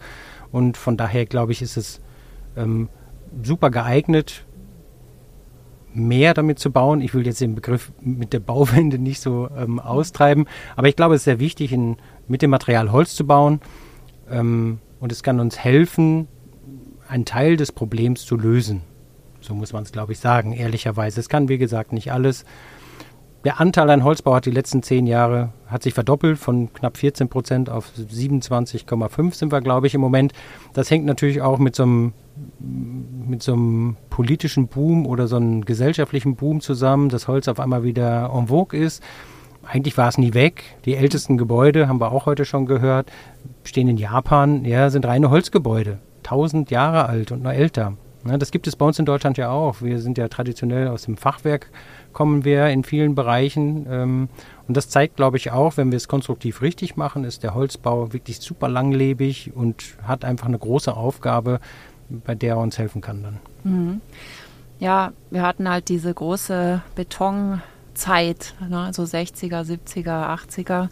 Und 0.51 0.77
von 0.77 0.97
daher 0.97 1.27
glaube 1.27 1.53
ich, 1.53 1.61
ist 1.63 1.77
es 1.77 2.01
ähm, 2.57 2.89
super 3.43 3.71
geeignet, 3.71 4.47
mehr 5.93 6.35
damit 6.35 6.59
zu 6.59 6.71
bauen. 6.71 7.01
Ich 7.01 7.15
will 7.15 7.27
jetzt 7.27 7.41
den 7.41 7.55
Begriff 7.55 7.93
mit 8.01 8.33
der 8.33 8.41
Bauwende 8.41 8.99
nicht 8.99 9.21
so 9.21 9.49
ähm, 9.57 9.79
austreiben, 9.81 10.47
aber 10.77 10.89
ich 10.89 10.97
glaube, 10.97 11.15
es 11.15 11.21
ist 11.21 11.25
sehr 11.25 11.41
wichtig, 11.41 11.73
in, 11.73 11.97
mit 12.27 12.43
dem 12.43 12.51
Material 12.51 12.93
Holz 12.93 13.15
zu 13.15 13.27
bauen. 13.27 13.61
Ähm, 14.31 14.79
und 15.01 15.13
es 15.13 15.23
kann 15.23 15.41
uns 15.41 15.59
helfen, 15.59 16.27
einen 17.09 17.25
Teil 17.25 17.57
des 17.57 17.73
Problems 17.73 18.25
zu 18.25 18.37
lösen. 18.37 18.83
So 19.41 19.55
muss 19.55 19.73
man 19.73 19.83
es, 19.83 19.93
glaube 19.93 20.13
ich, 20.13 20.19
sagen, 20.19 20.53
ehrlicherweise. 20.53 21.21
Es 21.21 21.29
kann, 21.29 21.49
wie 21.49 21.59
gesagt, 21.59 21.93
nicht 21.93 22.13
alles. 22.13 22.45
Der 23.45 23.61
Anteil 23.61 23.89
an 23.91 24.03
Holzbau 24.03 24.35
hat 24.35 24.47
die 24.47 24.51
letzten 24.51 24.83
zehn 24.83 25.07
Jahre 25.07 25.53
hat 25.69 25.85
sich 25.85 25.95
verdoppelt 25.95 26.39
von 26.39 26.73
knapp 26.73 26.97
14 26.97 27.29
Prozent 27.29 27.71
auf 27.71 27.93
27,5 27.97 29.35
sind 29.35 29.53
wir, 29.53 29.61
glaube 29.61 29.87
ich, 29.87 29.95
im 29.95 30.01
Moment. 30.01 30.33
Das 30.73 30.91
hängt 30.91 31.07
natürlich 31.07 31.41
auch 31.41 31.59
mit 31.59 31.77
so 31.77 31.85
einem 31.85 32.13
mit 33.27 33.43
so 33.43 33.53
einem 33.53 33.97
politischen 34.11 34.69
Boom 34.69 35.07
oder 35.07 35.29
so 35.29 35.37
einem 35.37 35.65
gesellschaftlichen 35.65 36.37
Boom 36.37 36.61
zusammen, 36.61 37.09
dass 37.09 37.29
Holz 37.29 37.49
auf 37.49 37.61
einmal 37.61 37.85
wieder 37.85 38.31
en 38.35 38.49
vogue 38.49 38.79
ist. 38.79 39.03
Eigentlich 39.65 39.97
war 39.97 40.09
es 40.09 40.19
nie 40.19 40.35
weg. 40.35 40.65
Die 40.85 40.95
ältesten 40.95 41.37
Gebäude, 41.37 41.89
haben 41.89 42.01
wir 42.01 42.13
auch 42.13 42.27
heute 42.27 42.45
schon 42.45 42.67
gehört, 42.67 43.11
stehen 43.65 43.89
in 43.89 43.99
Japan, 43.99 44.65
ja, 44.65 44.91
sind 44.91 45.05
reine 45.05 45.31
Holzgebäude. 45.31 45.99
1000 46.31 46.71
Jahre 46.71 47.07
alt 47.07 47.33
und 47.33 47.43
noch 47.43 47.53
älter. 47.53 47.95
Ja, 48.27 48.37
das 48.37 48.51
gibt 48.51 48.67
es 48.67 48.77
bei 48.77 48.85
uns 48.85 48.99
in 48.99 49.07
Deutschland 49.07 49.39
ja 49.39 49.51
auch. 49.51 49.81
Wir 49.81 50.01
sind 50.01 50.19
ja 50.19 50.29
traditionell 50.29 50.89
aus 50.89 51.03
dem 51.03 51.17
Fachwerk, 51.17 51.71
kommen 52.13 52.45
wir 52.45 52.67
in 52.69 52.85
vielen 52.85 53.15
Bereichen. 53.15 53.87
Ähm, 53.89 54.29
und 54.67 54.77
das 54.77 54.89
zeigt, 54.89 55.17
glaube 55.17 55.37
ich, 55.37 55.53
auch, 55.53 55.77
wenn 55.77 55.91
wir 55.93 55.97
es 55.97 56.09
konstruktiv 56.09 56.61
richtig 56.61 56.97
machen, 56.97 57.25
ist 57.25 57.43
der 57.43 57.55
Holzbau 57.55 58.13
wirklich 58.13 58.41
super 58.41 58.69
langlebig 58.69 59.53
und 59.55 59.85
hat 60.03 60.25
einfach 60.25 60.47
eine 60.47 60.59
große 60.59 60.95
Aufgabe, 60.95 61.61
bei 62.09 62.35
der 62.35 62.55
er 62.55 62.59
uns 62.59 62.79
helfen 62.79 63.01
kann 63.01 63.23
dann. 63.23 63.39
Mhm. 63.65 64.01
Ja, 64.81 65.13
wir 65.31 65.43
hatten 65.43 65.69
halt 65.69 65.89
diese 65.89 66.13
große 66.13 66.83
Betonzeit, 66.95 68.55
ne, 68.69 68.91
so 68.93 69.03
60er, 69.03 69.65
70er, 69.65 70.29
80er, 70.29 70.89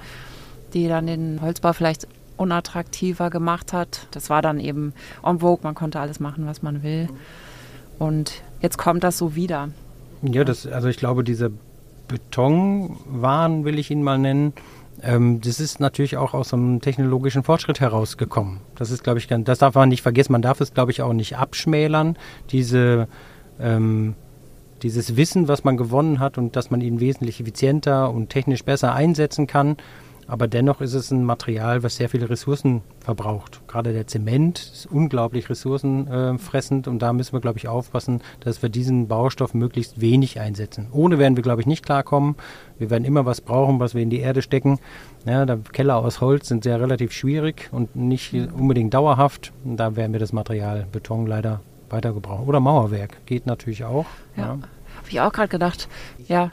die 0.74 0.88
dann 0.88 1.06
den 1.06 1.40
Holzbau 1.40 1.72
vielleicht 1.72 2.08
unattraktiver 2.36 3.30
gemacht 3.30 3.72
hat. 3.72 4.06
Das 4.10 4.30
war 4.30 4.42
dann 4.42 4.60
eben 4.60 4.92
en 5.24 5.40
vogue, 5.40 5.62
man 5.62 5.74
konnte 5.74 6.00
alles 6.00 6.20
machen, 6.20 6.46
was 6.46 6.62
man 6.62 6.82
will. 6.82 7.08
Und 7.98 8.42
jetzt 8.60 8.78
kommt 8.78 9.04
das 9.04 9.18
so 9.18 9.34
wieder. 9.34 9.70
Ja, 10.22 10.44
das, 10.44 10.66
also 10.66 10.88
ich 10.88 10.96
glaube, 10.96 11.24
dieser 11.24 11.50
Betonwahn, 12.08 13.64
will 13.64 13.78
ich 13.78 13.90
ihn 13.90 14.02
mal 14.02 14.18
nennen, 14.18 14.52
ähm, 15.02 15.40
das 15.40 15.60
ist 15.60 15.80
natürlich 15.80 16.16
auch 16.16 16.34
aus 16.34 16.54
einem 16.54 16.80
technologischen 16.80 17.42
Fortschritt 17.42 17.80
herausgekommen. 17.80 18.60
Das 18.76 18.90
ist, 18.90 19.04
glaube 19.04 19.18
ich, 19.18 19.26
das 19.28 19.58
darf 19.58 19.74
man 19.74 19.88
nicht 19.88 20.02
vergessen. 20.02 20.32
Man 20.32 20.42
darf 20.42 20.60
es, 20.60 20.72
glaube 20.72 20.90
ich, 20.90 21.02
auch 21.02 21.12
nicht 21.12 21.36
abschmälern. 21.36 22.16
Diese 22.50 23.08
ähm, 23.60 24.14
dieses 24.82 25.16
Wissen, 25.16 25.48
was 25.48 25.64
man 25.64 25.76
gewonnen 25.76 26.20
hat 26.20 26.38
und 26.38 26.56
dass 26.56 26.70
man 26.70 26.80
ihn 26.80 27.00
wesentlich 27.00 27.40
effizienter 27.40 28.10
und 28.10 28.28
technisch 28.28 28.64
besser 28.64 28.94
einsetzen 28.94 29.46
kann, 29.46 29.76
aber 30.28 30.48
dennoch 30.48 30.80
ist 30.80 30.94
es 30.94 31.10
ein 31.10 31.24
Material, 31.24 31.82
was 31.82 31.96
sehr 31.96 32.08
viele 32.08 32.28
Ressourcen 32.28 32.82
verbraucht. 33.00 33.60
Gerade 33.68 33.92
der 33.92 34.06
Zement 34.06 34.58
ist 34.58 34.86
unglaublich 34.86 35.48
ressourcenfressend 35.48 36.88
und 36.88 37.00
da 37.00 37.12
müssen 37.12 37.32
wir, 37.32 37.40
glaube 37.40 37.58
ich, 37.58 37.68
aufpassen, 37.68 38.20
dass 38.40 38.62
wir 38.62 38.68
diesen 38.68 39.06
Baustoff 39.06 39.54
möglichst 39.54 40.00
wenig 40.00 40.40
einsetzen. 40.40 40.88
Ohne 40.90 41.18
werden 41.18 41.36
wir, 41.36 41.42
glaube 41.42 41.60
ich, 41.60 41.66
nicht 41.66 41.84
klarkommen. 41.84 42.34
Wir 42.78 42.90
werden 42.90 43.04
immer 43.04 43.24
was 43.24 43.40
brauchen, 43.40 43.78
was 43.78 43.94
wir 43.94 44.02
in 44.02 44.10
die 44.10 44.20
Erde 44.20 44.42
stecken. 44.42 44.78
Ja, 45.24 45.46
Keller 45.72 45.96
aus 45.96 46.20
Holz 46.20 46.48
sind 46.48 46.64
sehr 46.64 46.80
relativ 46.80 47.12
schwierig 47.12 47.68
und 47.70 47.94
nicht 47.94 48.34
unbedingt 48.34 48.94
dauerhaft. 48.94 49.52
Und 49.64 49.76
da 49.76 49.96
werden 49.96 50.12
wir 50.12 50.20
das 50.20 50.32
Material 50.32 50.86
Beton 50.90 51.26
leider 51.26 51.60
weiter 51.88 52.12
gebrauchen. 52.12 52.46
Oder 52.46 52.60
Mauerwerk 52.60 53.24
geht 53.26 53.46
natürlich 53.46 53.84
auch. 53.84 54.06
Ja, 54.36 54.42
ja. 54.42 54.48
habe 54.50 55.08
ich 55.08 55.20
auch 55.20 55.32
gerade 55.32 55.48
gedacht. 55.48 55.88
ja. 56.26 56.44
ja. 56.44 56.50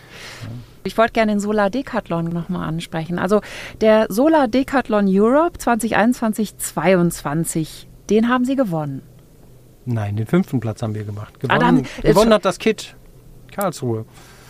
Ich 0.83 0.97
wollte 0.97 1.13
gerne 1.13 1.33
den 1.33 1.39
Solar 1.39 1.69
Decathlon 1.69 2.25
nochmal 2.25 2.67
ansprechen. 2.67 3.19
Also 3.19 3.41
der 3.81 4.07
Solar 4.09 4.47
Decathlon 4.47 5.05
Europe 5.07 5.59
2021-22, 5.59 7.85
den 8.09 8.29
haben 8.29 8.45
Sie 8.45 8.55
gewonnen. 8.55 9.03
Nein, 9.85 10.15
den 10.15 10.27
fünften 10.27 10.59
Platz 10.59 10.81
haben 10.81 10.95
wir 10.95 11.03
gemacht. 11.03 11.39
Gewonnen, 11.39 11.61
ah, 11.61 11.65
dann, 11.65 11.85
gewonnen 12.01 12.33
hat 12.33 12.45
das 12.45 12.57
Kit 12.59 12.95
Karlsruhe. 13.51 14.05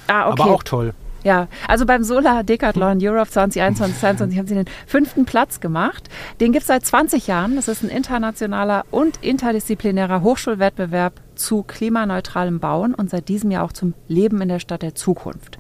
Ah, 0.08 0.30
okay. 0.30 0.42
Aber 0.42 0.52
auch 0.52 0.64
toll. 0.64 0.94
Ja, 1.24 1.48
also 1.68 1.86
beim 1.86 2.04
Solar 2.04 2.44
Decathlon 2.44 3.00
Europe 3.02 3.30
2021 3.30 4.00
2022 4.00 4.40
haben 4.40 4.48
sie 4.48 4.56
den 4.56 4.66
fünften 4.86 5.26
Platz 5.26 5.62
gemacht. 5.62 6.10
Den 6.42 6.52
gibt 6.52 6.64
es 6.64 6.68
seit 6.68 6.86
20 6.86 7.28
Jahren. 7.28 7.56
Das 7.56 7.70
ist 7.70 7.82
ein 7.82 7.90
internationaler 7.90 8.86
und 8.92 9.24
interdisziplinärer 9.24 10.22
Hochschulwettbewerb 10.22 11.14
zu 11.36 11.64
klimaneutralem 11.64 12.60
Bauen 12.60 12.94
und 12.94 13.10
seit 13.10 13.30
diesem 13.30 13.52
Jahr 13.52 13.64
auch 13.64 13.72
zum 13.72 13.94
Leben 14.10 14.42
in 14.42 14.50
der 14.50 14.60
Stadt 14.60 14.82
der 14.82 14.96
Zukunft. 14.96 15.58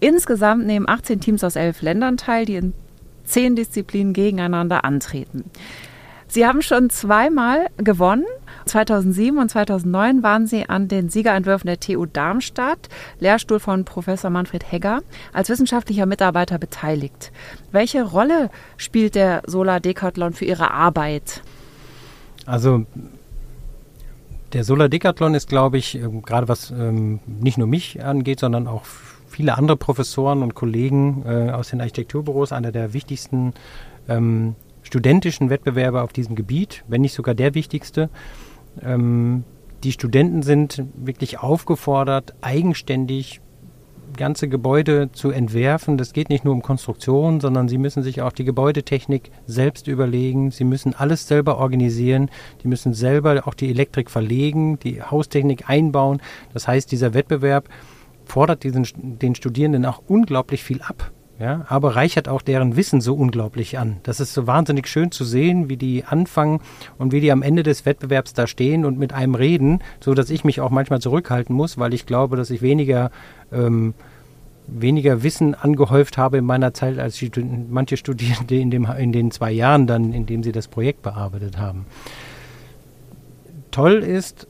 Insgesamt 0.00 0.66
nehmen 0.66 0.88
18 0.88 1.20
Teams 1.20 1.44
aus 1.44 1.56
elf 1.56 1.82
Ländern 1.82 2.16
teil, 2.16 2.46
die 2.46 2.56
in 2.56 2.72
zehn 3.24 3.54
Disziplinen 3.54 4.12
gegeneinander 4.12 4.84
antreten. 4.84 5.44
Sie 6.26 6.46
haben 6.46 6.62
schon 6.62 6.90
zweimal 6.90 7.66
gewonnen. 7.76 8.24
2007 8.66 9.36
und 9.38 9.48
2009 9.48 10.22
waren 10.22 10.46
Sie 10.46 10.68
an 10.68 10.86
den 10.86 11.08
Siegerentwürfen 11.08 11.66
der 11.66 11.80
TU 11.80 12.06
Darmstadt, 12.06 12.88
Lehrstuhl 13.18 13.58
von 13.58 13.84
Professor 13.84 14.30
Manfred 14.30 14.70
Hegger, 14.70 15.00
als 15.32 15.48
wissenschaftlicher 15.48 16.06
Mitarbeiter 16.06 16.58
beteiligt. 16.58 17.32
Welche 17.72 18.04
Rolle 18.04 18.48
spielt 18.76 19.16
der 19.16 19.42
Solar 19.46 19.80
Decathlon 19.80 20.32
für 20.32 20.44
Ihre 20.44 20.70
Arbeit? 20.70 21.42
Also 22.46 22.86
der 24.52 24.62
Solar 24.62 24.88
Decathlon 24.88 25.34
ist, 25.34 25.48
glaube 25.48 25.78
ich, 25.78 25.96
ähm, 25.96 26.22
gerade 26.22 26.46
was 26.46 26.70
ähm, 26.70 27.18
nicht 27.26 27.58
nur 27.58 27.66
mich 27.66 28.04
angeht, 28.04 28.38
sondern 28.38 28.68
auch 28.68 28.84
viele 29.30 29.56
andere 29.56 29.76
Professoren 29.76 30.42
und 30.42 30.54
Kollegen 30.54 31.22
äh, 31.24 31.50
aus 31.50 31.70
den 31.70 31.80
Architekturbüros 31.80 32.52
einer 32.52 32.72
der 32.72 32.92
wichtigsten 32.92 33.54
ähm, 34.08 34.56
studentischen 34.82 35.50
Wettbewerbe 35.50 36.02
auf 36.02 36.12
diesem 36.12 36.34
Gebiet, 36.34 36.84
wenn 36.88 37.00
nicht 37.00 37.14
sogar 37.14 37.34
der 37.34 37.54
wichtigste. 37.54 38.10
Ähm, 38.82 39.44
die 39.84 39.92
Studenten 39.92 40.42
sind 40.42 40.84
wirklich 40.94 41.38
aufgefordert, 41.38 42.34
eigenständig 42.42 43.40
ganze 44.16 44.48
Gebäude 44.48 45.10
zu 45.12 45.30
entwerfen. 45.30 45.96
Das 45.96 46.12
geht 46.12 46.28
nicht 46.28 46.44
nur 46.44 46.54
um 46.54 46.62
Konstruktion, 46.62 47.40
sondern 47.40 47.68
sie 47.68 47.78
müssen 47.78 48.02
sich 48.02 48.22
auch 48.22 48.32
die 48.32 48.44
Gebäudetechnik 48.44 49.30
selbst 49.46 49.86
überlegen. 49.88 50.50
Sie 50.50 50.64
müssen 50.64 50.94
alles 50.94 51.28
selber 51.28 51.58
organisieren. 51.58 52.30
Die 52.62 52.68
müssen 52.68 52.92
selber 52.92 53.46
auch 53.46 53.54
die 53.54 53.70
Elektrik 53.70 54.10
verlegen, 54.10 54.78
die 54.80 55.02
Haustechnik 55.02 55.68
einbauen. 55.68 56.20
Das 56.52 56.66
heißt, 56.66 56.90
dieser 56.90 57.14
Wettbewerb 57.14 57.68
fordert 58.30 58.64
diesen, 58.64 58.86
den 59.18 59.34
Studierenden 59.34 59.84
auch 59.84 60.02
unglaublich 60.06 60.64
viel 60.64 60.82
ab 60.82 61.12
ja, 61.40 61.64
aber 61.68 61.96
reichert 61.96 62.28
auch 62.28 62.42
deren 62.42 62.76
Wissen 62.76 63.00
so 63.00 63.14
unglaublich 63.14 63.78
an. 63.78 63.96
Das 64.02 64.20
ist 64.20 64.34
so 64.34 64.46
wahnsinnig 64.46 64.86
schön 64.86 65.10
zu 65.10 65.24
sehen, 65.24 65.70
wie 65.70 65.78
die 65.78 66.04
anfangen 66.04 66.60
und 66.98 67.12
wie 67.12 67.20
die 67.22 67.32
am 67.32 67.40
Ende 67.40 67.62
des 67.62 67.86
Wettbewerbs 67.86 68.34
da 68.34 68.46
stehen 68.46 68.84
und 68.84 68.98
mit 68.98 69.14
einem 69.14 69.34
reden, 69.34 69.78
so 70.00 70.12
dass 70.12 70.28
ich 70.28 70.44
mich 70.44 70.60
auch 70.60 70.68
manchmal 70.68 71.00
zurückhalten 71.00 71.56
muss, 71.56 71.78
weil 71.78 71.94
ich 71.94 72.04
glaube, 72.04 72.36
dass 72.36 72.50
ich 72.50 72.60
weniger 72.60 73.10
ähm, 73.50 73.94
weniger 74.66 75.22
Wissen 75.22 75.54
angehäuft 75.54 76.18
habe 76.18 76.36
in 76.36 76.44
meiner 76.44 76.74
Zeit 76.74 76.98
als 76.98 77.18
manche 77.70 77.96
Studierende 77.96 78.56
in, 78.56 78.70
dem, 78.70 78.84
in 78.84 79.10
den 79.10 79.30
zwei 79.30 79.50
Jahren 79.50 79.86
dann, 79.86 80.12
in 80.12 80.26
dem 80.26 80.42
sie 80.42 80.52
das 80.52 80.68
Projekt 80.68 81.00
bearbeitet 81.00 81.56
haben. 81.56 81.86
Toll 83.70 83.94
ist, 83.94 84.46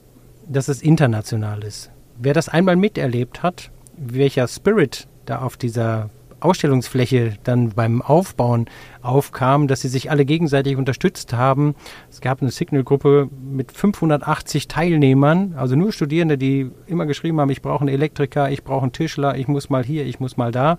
dass 0.49 0.67
es 0.67 0.83
international 0.83 1.63
ist. 1.63 1.93
Wer 2.23 2.35
das 2.35 2.51
einmal 2.51 2.77
miterlebt 2.77 3.43
hat, 3.43 3.71
welcher 3.97 4.47
Spirit 4.47 5.09
da 5.25 5.39
auf 5.41 5.57
dieser 5.57 6.11
Ausstellungsfläche 6.41 7.39
dann 7.45 7.71
beim 7.71 8.03
Aufbauen 8.03 8.67
aufkam, 9.01 9.69
dass 9.69 9.81
sie 9.81 9.89
sich 9.89 10.11
alle 10.11 10.27
gegenseitig 10.27 10.77
unterstützt 10.77 11.33
haben. 11.33 11.75
Es 12.11 12.21
gab 12.21 12.43
eine 12.43 12.51
Signal-Gruppe 12.51 13.31
mit 13.43 13.73
580 13.73 14.69
Teilnehmern, 14.69 15.55
also 15.57 15.77
nur 15.77 15.93
Studierende, 15.93 16.37
die 16.37 16.71
immer 16.87 17.07
geschrieben 17.07 17.41
haben, 17.41 17.49
ich 17.49 17.63
brauche 17.63 17.81
einen 17.81 17.89
Elektriker, 17.89 18.51
ich 18.51 18.65
brauche 18.65 18.83
einen 18.83 18.93
Tischler, 18.93 19.39
ich 19.39 19.49
muss 19.49 19.71
mal 19.71 19.83
hier, 19.83 20.05
ich 20.05 20.21
muss 20.21 20.37
mal 20.37 20.53
da. 20.53 20.77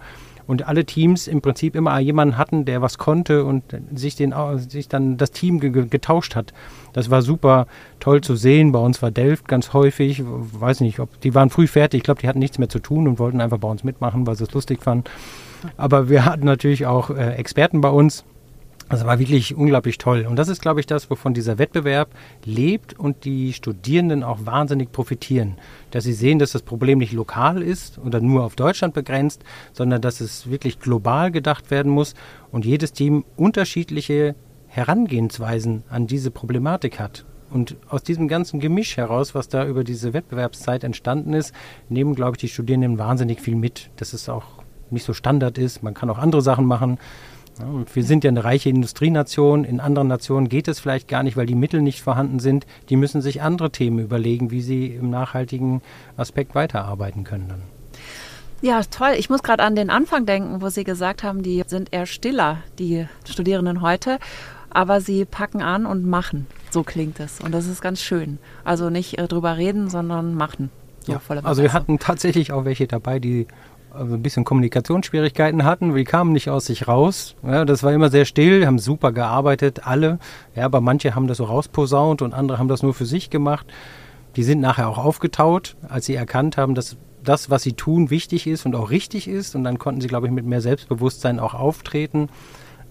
Und 0.51 0.67
alle 0.67 0.83
Teams 0.83 1.29
im 1.29 1.39
Prinzip 1.39 1.77
immer 1.77 1.97
jemanden 1.99 2.37
hatten, 2.37 2.65
der 2.65 2.81
was 2.81 2.97
konnte 2.97 3.45
und 3.45 3.63
sich, 3.95 4.17
den, 4.17 4.33
sich 4.57 4.89
dann 4.89 5.15
das 5.15 5.31
Team 5.31 5.61
getauscht 5.61 6.35
hat. 6.35 6.51
Das 6.91 7.09
war 7.09 7.21
super 7.21 7.67
toll 8.01 8.19
zu 8.19 8.35
sehen. 8.35 8.73
Bei 8.73 8.79
uns 8.79 9.01
war 9.01 9.11
Delft 9.11 9.47
ganz 9.47 9.71
häufig, 9.71 10.21
weiß 10.25 10.81
nicht, 10.81 10.99
ob 10.99 11.21
die 11.21 11.33
waren 11.35 11.51
früh 11.51 11.67
fertig. 11.67 11.99
Ich 11.99 12.03
glaube, 12.03 12.19
die 12.19 12.27
hatten 12.27 12.39
nichts 12.39 12.59
mehr 12.59 12.67
zu 12.67 12.79
tun 12.79 13.07
und 13.07 13.17
wollten 13.17 13.39
einfach 13.39 13.59
bei 13.59 13.69
uns 13.69 13.85
mitmachen, 13.85 14.27
weil 14.27 14.35
sie 14.35 14.43
es 14.43 14.51
lustig 14.51 14.83
fanden. 14.83 15.05
Aber 15.77 16.09
wir 16.09 16.25
hatten 16.25 16.43
natürlich 16.43 16.85
auch 16.85 17.11
äh, 17.11 17.35
Experten 17.35 17.79
bei 17.79 17.89
uns. 17.89 18.25
Das 18.91 19.06
war 19.06 19.19
wirklich 19.19 19.56
unglaublich 19.56 19.97
toll. 19.97 20.25
Und 20.30 20.36
das 20.36 20.49
ist, 20.49 20.62
glaube 20.62 20.82
ich, 20.82 20.86
das, 20.86 21.10
wovon 21.10 21.34
dieser 21.34 21.58
Wettbewerb 21.58 22.10
lebt 22.43 22.99
und 22.99 23.23
die 23.23 23.54
Studierenden 23.54 24.21
auch 24.21 24.45
wahnsinnig 24.45 24.91
profitieren. 24.91 25.56
Dass 25.91 26.04
sie 26.04 26.12
sehen, 26.12 26.39
dass 26.39 26.51
das 26.51 26.62
Problem 26.62 26.97
nicht 26.99 27.13
lokal 27.13 27.62
ist 27.62 27.99
oder 27.99 28.19
nur 28.19 28.43
auf 28.43 28.58
Deutschland 28.58 28.93
begrenzt, 28.93 29.43
sondern 29.71 30.01
dass 30.01 30.19
es 30.19 30.49
wirklich 30.49 30.80
global 30.80 31.32
gedacht 31.32 31.71
werden 31.71 31.91
muss 31.91 32.15
und 32.51 32.65
jedes 32.65 32.91
Team 32.91 33.23
unterschiedliche 33.38 34.36
Herangehensweisen 34.67 35.84
an 35.89 36.08
diese 36.08 36.30
Problematik 36.30 36.99
hat. 36.99 37.25
Und 37.49 37.77
aus 37.88 38.04
diesem 38.04 38.27
ganzen 38.27 38.60
Gemisch 38.60 38.97
heraus, 38.97 39.36
was 39.36 39.47
da 39.47 39.65
über 39.65 39.86
diese 39.86 40.13
Wettbewerbszeit 40.13 40.84
entstanden 40.84 41.34
ist, 41.34 41.54
nehmen, 41.88 42.13
glaube 42.13 42.36
ich, 42.36 42.41
die 42.41 42.47
Studierenden 42.49 42.97
wahnsinnig 42.97 43.39
viel 43.39 43.56
mit. 43.56 43.89
Das 43.95 44.13
ist 44.13 44.30
auch 44.30 44.43
nicht 44.89 45.06
so 45.06 45.13
Standard 45.13 45.58
ist. 45.58 45.84
Man 45.84 45.93
kann 45.93 46.10
auch 46.10 46.17
andere 46.17 46.41
Sachen 46.41 46.65
machen. 46.65 46.97
Wir 47.93 48.04
sind 48.04 48.24
ja 48.24 48.30
eine 48.30 48.43
reiche 48.43 48.69
Industrienation. 48.69 49.63
In 49.63 49.80
anderen 49.80 50.08
Nationen 50.08 50.50
geht 50.50 50.67
es 50.67 50.80
vielleicht 50.80 51.08
gar 51.08 51.24
nicht, 51.24 51.38
weil 51.38 51.45
die 51.45 51.56
Mittel 51.56 51.82
nicht 51.82 52.02
vorhanden 52.02 52.39
sind. 52.39 52.65
Die 52.89 52.95
müssen 52.95 53.21
sich 53.21 53.41
andere 53.41 53.71
Themen 53.71 54.00
überlegen, 54.00 54.52
wie 54.52 54.62
sie 54.62 54.88
im 54.88 55.10
nachhaltigen 55.10 55.82
Aspekt 56.17 56.56
weiterarbeiten 56.56 57.24
können 57.24 57.47
dann. 57.50 57.62
Ja, 58.62 58.82
toll. 58.84 59.13
Ich 59.17 59.30
muss 59.30 59.41
gerade 59.41 59.63
an 59.63 59.76
den 59.76 59.89
Anfang 59.89 60.28
denken, 60.28 60.62
wo 60.62 60.69
Sie 60.69 60.84
gesagt 60.84 61.24
haben, 61.24 61.41
die 61.41 61.63
sind 61.65 61.91
eher 61.91 62.06
stiller, 62.06 62.58
die 62.78 63.08
Studierenden 63.26 63.82
heute, 63.82 64.19
aber 64.69 65.02
sie 65.02 65.26
packen 65.26 65.63
an 65.63 65.88
und 65.88 66.06
machen. 66.06 66.45
So 66.69 66.84
klingt 66.84 67.19
es. 67.19 67.41
Und 67.41 67.54
das 67.54 67.65
ist 67.65 67.82
ganz 67.82 68.02
schön. 68.02 68.38
Also 68.63 68.91
nicht 68.91 69.17
äh, 69.17 69.28
drüber 69.28 69.58
reden, 69.58 69.89
sondern 69.89 70.36
machen. 70.36 70.69
So 71.02 71.13
ja, 71.13 71.21
also 71.41 71.63
wir 71.63 71.74
hatten 71.74 71.97
tatsächlich 71.97 72.52
auch 72.52 72.63
welche 72.63 72.86
dabei, 72.86 73.19
die 73.19 73.47
also 73.93 74.15
ein 74.15 74.21
bisschen 74.21 74.43
Kommunikationsschwierigkeiten 74.43 75.63
hatten. 75.63 75.95
Wir 75.95 76.04
kamen 76.04 76.32
nicht 76.32 76.49
aus 76.49 76.65
sich 76.65 76.88
raus. 76.88 77.36
Ja, 77.43 77.65
das 77.65 77.84
war 77.84 77.93
immer 77.93 78.10
sehr 78.10 78.25
still, 78.25 78.65
haben 78.65 78.80
super 78.80 79.12
gearbeitet, 79.12 79.86
alle. 79.86 80.19
Ja, 80.56 80.65
aber 80.65 80.82
manche 80.82 81.15
haben 81.15 81.27
das 81.27 81.38
so 81.38 81.45
rausposaunt 81.45 82.21
und 82.21 82.34
andere 82.34 82.58
haben 82.58 82.67
das 82.67 82.84
nur 82.84 82.93
für 82.93 83.06
sich 83.06 83.30
gemacht. 83.30 83.67
Die 84.36 84.43
sind 84.43 84.62
nachher 84.62 84.88
auch 84.88 84.97
aufgetaut, 84.97 85.75
als 85.88 86.06
sie 86.06 86.15
erkannt 86.15 86.58
haben, 86.58 86.75
dass 86.75 86.97
das, 87.23 87.49
was 87.49 87.63
sie 87.63 87.73
tun, 87.73 88.10
wichtig 88.10 88.47
ist 88.47 88.65
und 88.65 88.75
auch 88.75 88.89
richtig 88.89 89.27
ist. 89.27 89.56
Und 89.56 89.63
dann 89.63 89.77
konnten 89.77 90.01
sie, 90.01 90.08
glaube 90.08 90.27
ich, 90.27 90.34
mit 90.34 90.45
mehr 90.45 90.62
Selbstbewusstsein 90.62 91.39
auch 91.39 91.54
auftreten. 91.54 92.30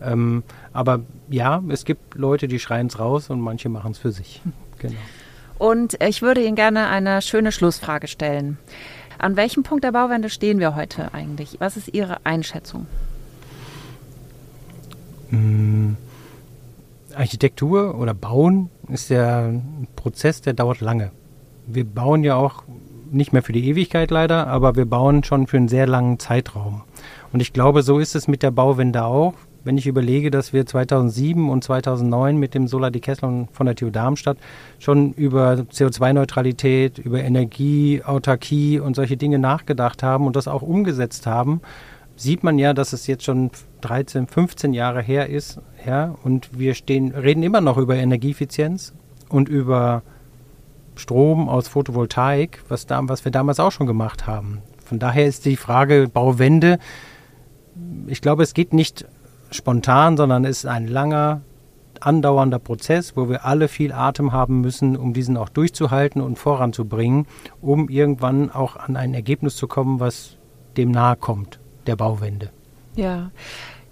Ähm, 0.03 0.43
aber 0.73 1.01
ja, 1.29 1.63
es 1.69 1.85
gibt 1.85 2.15
Leute, 2.15 2.49
die 2.49 2.59
schreien 2.59 2.87
es 2.87 2.99
raus 2.99 3.31
und 3.31 3.41
manche 3.41 3.69
machen 3.69 3.93
es 3.93 3.99
für 3.99 4.13
sich. 4.13 4.41
Genau. 4.79 4.97
Und 5.59 6.03
ich 6.03 6.23
würde 6.23 6.43
Ihnen 6.43 6.57
gerne 6.57 6.89
eine 6.89 7.21
schöne 7.21 7.53
Schlussfrage 7.53 8.09
stellen. 8.09 8.57
An 9.21 9.37
welchem 9.37 9.65
Punkt 9.65 9.85
der 9.85 9.93
Bauwende 9.93 10.31
stehen 10.31 10.61
wir 10.61 10.75
heute 10.75 11.13
eigentlich? 11.13 11.57
Was 11.61 11.77
ist 11.77 11.93
Ihre 11.93 12.25
Einschätzung? 12.25 12.87
Hm, 15.29 15.99
Architektur 17.15 17.99
oder 17.99 18.15
Bauen 18.15 18.71
ist 18.89 19.11
ja 19.11 19.41
ein 19.41 19.89
Prozess, 19.95 20.41
der 20.41 20.55
dauert 20.55 20.81
lange. 20.81 21.11
Wir 21.67 21.85
bauen 21.85 22.25
ja 22.25 22.37
auch 22.37 22.63
nicht 23.11 23.35
mehr 23.35 23.43
für 23.43 23.53
die 23.53 23.69
Ewigkeit 23.69 24.11
leider, 24.11 24.47
aber 24.47 24.75
wir 24.75 24.87
bauen 24.87 25.23
schon 25.23 25.47
für 25.47 25.59
einen 25.59 25.69
sehr 25.69 25.87
langen 25.87 26.19
Zeitraum. 26.19 26.83
Und 27.31 27.41
ich 27.41 27.53
glaube, 27.53 27.83
so 27.83 27.99
ist 27.99 28.15
es 28.15 28.27
mit 28.27 28.43
der 28.43 28.51
Bauwende 28.51 29.05
auch. 29.05 29.35
Wenn 29.63 29.77
ich 29.77 29.87
überlege, 29.87 30.31
dass 30.31 30.53
wir 30.53 30.65
2007 30.65 31.51
und 31.51 31.63
2009 31.63 32.37
mit 32.37 32.55
dem 32.55 32.67
Solar 32.67 32.91
Decathlon 32.91 33.49
von 33.53 33.67
der 33.67 33.75
TU 33.75 33.91
Darmstadt 33.91 34.39
schon 34.79 35.13
über 35.13 35.53
CO2-Neutralität, 35.71 36.99
über 36.99 37.23
Energie, 37.23 38.03
Autarkie 38.03 38.81
und 38.81 38.97
solche 38.97 39.17
Dinge 39.17 39.39
nachgedacht 39.39 40.03
haben 40.03 40.27
und 40.27 40.37
das 40.37 40.49
auch 40.49 40.63
umgesetzt 40.63 41.27
haben, 41.27 41.61
sieht 42.17 42.43
man 42.43 42.59
ja, 42.59 42.73
dass 42.75 42.93
es 42.93 43.07
jetzt 43.07 43.25
schon 43.25 43.51
13, 43.83 44.27
15 44.27 44.73
Jahre 44.73 45.03
her 45.03 45.29
ist, 45.29 45.61
ja, 45.87 46.15
und 46.23 46.59
wir 46.59 46.75
stehen, 46.75 47.13
reden 47.13 47.43
immer 47.43 47.61
noch 47.61 47.79
über 47.79 47.97
Energieeffizienz 47.97 48.95
und 49.29 49.49
über 49.49 50.03
Strom 50.97 51.49
aus 51.49 51.69
Photovoltaik, 51.69 52.63
was, 52.69 52.87
da, 52.87 53.01
was 53.05 53.25
wir 53.25 53.33
damals 53.33 53.59
auch 53.59 53.73
schon 53.73 53.87
gemacht 53.87 54.27
haben. 54.27 54.59
Von 54.85 54.99
daher 54.99 55.27
ist 55.27 55.45
die 55.45 55.57
Frage 55.57 56.09
Bauwende, 56.13 56.79
ich 58.07 58.21
glaube, 58.21 58.43
es 58.43 58.55
geht 58.55 58.75
nicht 58.75 59.07
spontan, 59.51 60.17
sondern 60.17 60.45
es 60.45 60.59
ist 60.59 60.67
ein 60.67 60.87
langer, 60.87 61.43
andauernder 62.01 62.59
Prozess, 62.59 63.17
wo 63.17 63.29
wir 63.29 63.45
alle 63.45 63.69
viel 63.69 63.93
Atem 63.93 64.33
haben 64.33 64.61
müssen, 64.61 64.97
um 64.97 65.13
diesen 65.13 65.37
auch 65.37 65.49
durchzuhalten 65.49 66.21
und 66.23 66.39
voranzubringen, 66.39 67.27
um 67.61 67.89
irgendwann 67.89 68.51
auch 68.51 68.77
an 68.77 68.97
ein 68.97 69.15
Ergebnis 69.15 69.57
zu 69.57 69.69
kommen, 69.69 70.01
was 70.01 70.37
dem 70.77 70.91
nahe 70.91 71.17
kommt, 71.17 71.61
der 71.87 71.97
Bauwende. 71.97 72.51
Ja. 72.97 73.31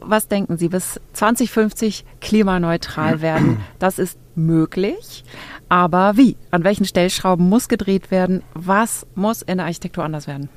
Was 0.01 0.29
denken 0.29 0.57
Sie, 0.59 0.69
bis 0.69 1.01
2050 1.15 2.05
klimaneutral 2.21 3.21
werden? 3.21 3.59
Das 3.79 3.99
ist 3.99 4.19
möglich. 4.37 5.25
Aber 5.69 6.17
wie? 6.17 6.37
An 6.51 6.65
welchen 6.65 6.85
Stellschrauben 6.85 7.49
muss 7.49 7.69
gedreht 7.69 8.11
werden? 8.11 8.43
Was 8.55 9.07
muss 9.15 9.43
in 9.43 9.59
der 9.59 9.67
Architektur 9.67 10.05
anders 10.05 10.27
werden? 10.27 10.49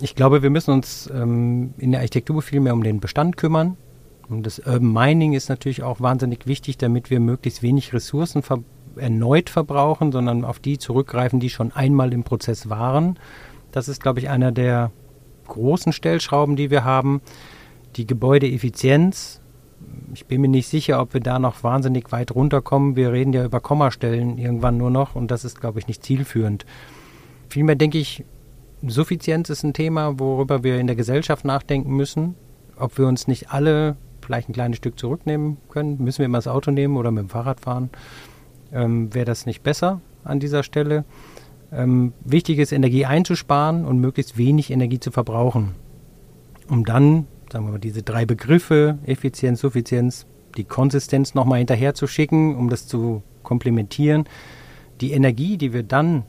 Ich 0.00 0.14
glaube, 0.14 0.42
wir 0.42 0.50
müssen 0.50 0.72
uns 0.72 1.10
ähm, 1.12 1.74
in 1.76 1.90
der 1.90 2.00
Architektur 2.00 2.40
viel 2.40 2.60
mehr 2.60 2.74
um 2.74 2.84
den 2.84 3.00
Bestand 3.00 3.36
kümmern. 3.36 3.76
Und 4.28 4.44
das 4.44 4.58
Urban 4.60 4.92
Mining 4.92 5.32
ist 5.32 5.48
natürlich 5.48 5.82
auch 5.82 6.00
wahnsinnig 6.00 6.46
wichtig, 6.46 6.78
damit 6.78 7.10
wir 7.10 7.18
möglichst 7.18 7.62
wenig 7.62 7.92
Ressourcen 7.92 8.42
ver 8.42 8.60
erneut 8.96 9.48
verbrauchen, 9.48 10.10
sondern 10.10 10.44
auf 10.44 10.58
die 10.58 10.76
zurückgreifen, 10.76 11.38
die 11.38 11.50
schon 11.50 11.70
einmal 11.70 12.12
im 12.12 12.24
Prozess 12.24 12.68
waren. 12.68 13.16
Das 13.70 13.86
ist, 13.86 14.02
glaube 14.02 14.18
ich, 14.18 14.28
einer 14.28 14.50
der 14.50 14.90
großen 15.46 15.92
Stellschrauben, 15.92 16.56
die 16.56 16.70
wir 16.70 16.84
haben. 16.84 17.20
Die 17.96 18.08
Gebäudeeffizienz. 18.08 19.40
Ich 20.14 20.26
bin 20.26 20.40
mir 20.40 20.48
nicht 20.48 20.66
sicher, 20.66 21.00
ob 21.00 21.14
wir 21.14 21.20
da 21.20 21.38
noch 21.38 21.62
wahnsinnig 21.62 22.10
weit 22.10 22.34
runterkommen. 22.34 22.96
Wir 22.96 23.12
reden 23.12 23.32
ja 23.32 23.44
über 23.44 23.60
Kommastellen 23.60 24.36
irgendwann 24.36 24.78
nur 24.78 24.90
noch 24.90 25.14
und 25.14 25.30
das 25.30 25.44
ist, 25.44 25.60
glaube 25.60 25.78
ich, 25.78 25.86
nicht 25.86 26.04
zielführend. 26.04 26.66
Vielmehr 27.48 27.76
denke 27.76 27.98
ich, 27.98 28.24
Suffizienz 28.86 29.50
ist 29.50 29.64
ein 29.64 29.72
Thema, 29.72 30.18
worüber 30.18 30.62
wir 30.62 30.78
in 30.78 30.86
der 30.86 30.96
Gesellschaft 30.96 31.44
nachdenken 31.44 31.96
müssen. 31.96 32.34
Ob 32.76 32.96
wir 32.98 33.06
uns 33.06 33.26
nicht 33.26 33.50
alle 33.50 33.96
vielleicht 34.22 34.48
ein 34.48 34.52
kleines 34.52 34.76
Stück 34.76 34.98
zurücknehmen 34.98 35.56
können. 35.68 36.02
Müssen 36.02 36.18
wir 36.18 36.26
immer 36.26 36.38
das 36.38 36.48
Auto 36.48 36.70
nehmen 36.70 36.96
oder 36.96 37.10
mit 37.10 37.22
dem 37.22 37.28
Fahrrad 37.28 37.60
fahren? 37.60 37.90
Ähm, 38.72 39.12
Wäre 39.14 39.24
das 39.24 39.46
nicht 39.46 39.62
besser 39.62 40.00
an 40.22 40.38
dieser 40.38 40.62
Stelle? 40.62 41.04
Ähm, 41.72 42.12
wichtig 42.24 42.58
ist, 42.58 42.72
Energie 42.72 43.04
einzusparen 43.04 43.84
und 43.84 43.98
möglichst 43.98 44.36
wenig 44.36 44.70
Energie 44.70 45.00
zu 45.00 45.10
verbrauchen. 45.10 45.74
Um 46.68 46.84
dann, 46.84 47.26
sagen 47.50 47.66
wir 47.66 47.72
mal, 47.72 47.78
diese 47.78 48.02
drei 48.02 48.26
Begriffe, 48.26 48.98
Effizienz, 49.06 49.60
Suffizienz, 49.60 50.26
die 50.56 50.64
Konsistenz 50.64 51.34
nochmal 51.34 51.58
hinterher 51.58 51.94
zu 51.94 52.06
schicken, 52.06 52.54
um 52.54 52.68
das 52.68 52.86
zu 52.86 53.22
komplementieren. 53.42 54.24
Die 55.00 55.12
Energie, 55.12 55.56
die 55.56 55.72
wir 55.72 55.82
dann 55.82 56.24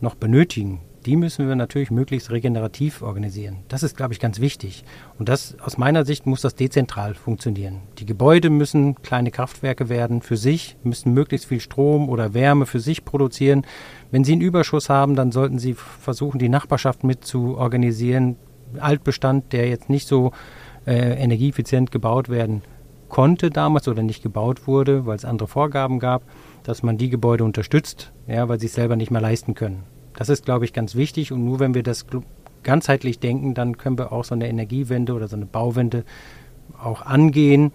noch 0.00 0.14
benötigen, 0.14 0.80
die 1.06 1.16
müssen 1.16 1.46
wir 1.46 1.54
natürlich 1.54 1.92
möglichst 1.92 2.30
regenerativ 2.30 3.00
organisieren. 3.00 3.58
Das 3.68 3.84
ist, 3.84 3.96
glaube 3.96 4.12
ich, 4.12 4.18
ganz 4.18 4.40
wichtig. 4.40 4.84
Und 5.18 5.28
das 5.28 5.56
aus 5.60 5.78
meiner 5.78 6.04
Sicht 6.04 6.26
muss 6.26 6.40
das 6.40 6.56
dezentral 6.56 7.14
funktionieren. 7.14 7.82
Die 7.98 8.06
Gebäude 8.06 8.50
müssen 8.50 9.00
kleine 9.02 9.30
Kraftwerke 9.30 9.88
werden 9.88 10.20
für 10.20 10.36
sich, 10.36 10.76
müssen 10.82 11.14
möglichst 11.14 11.46
viel 11.46 11.60
Strom 11.60 12.08
oder 12.08 12.34
Wärme 12.34 12.66
für 12.66 12.80
sich 12.80 13.04
produzieren. 13.04 13.64
Wenn 14.10 14.24
sie 14.24 14.32
einen 14.32 14.40
Überschuss 14.40 14.88
haben, 14.88 15.14
dann 15.14 15.30
sollten 15.30 15.60
sie 15.60 15.74
versuchen, 15.74 16.38
die 16.38 16.48
Nachbarschaft 16.48 17.04
mit 17.04 17.24
zu 17.24 17.56
organisieren. 17.56 18.36
Altbestand, 18.80 19.52
der 19.52 19.68
jetzt 19.68 19.88
nicht 19.88 20.08
so 20.08 20.32
äh, 20.86 21.22
energieeffizient 21.22 21.92
gebaut 21.92 22.28
werden 22.28 22.62
konnte 23.08 23.50
damals 23.50 23.86
oder 23.86 24.02
nicht 24.02 24.24
gebaut 24.24 24.66
wurde, 24.66 25.06
weil 25.06 25.16
es 25.16 25.24
andere 25.24 25.46
Vorgaben 25.46 26.00
gab, 26.00 26.22
dass 26.64 26.82
man 26.82 26.98
die 26.98 27.08
Gebäude 27.08 27.44
unterstützt, 27.44 28.12
ja, 28.26 28.48
weil 28.48 28.58
sie 28.58 28.66
es 28.66 28.74
selber 28.74 28.96
nicht 28.96 29.12
mehr 29.12 29.20
leisten 29.20 29.54
können. 29.54 29.84
Das 30.16 30.28
ist, 30.28 30.44
glaube 30.44 30.64
ich, 30.64 30.72
ganz 30.72 30.94
wichtig 30.94 31.30
und 31.32 31.44
nur 31.44 31.60
wenn 31.60 31.74
wir 31.74 31.82
das 31.82 32.06
ganzheitlich 32.62 33.20
denken, 33.20 33.54
dann 33.54 33.78
können 33.78 33.96
wir 33.96 34.12
auch 34.12 34.24
so 34.24 34.34
eine 34.34 34.48
Energiewende 34.48 35.12
oder 35.12 35.28
so 35.28 35.36
eine 35.36 35.46
Bauwende 35.46 36.04
auch 36.82 37.02
angehen. 37.02 37.72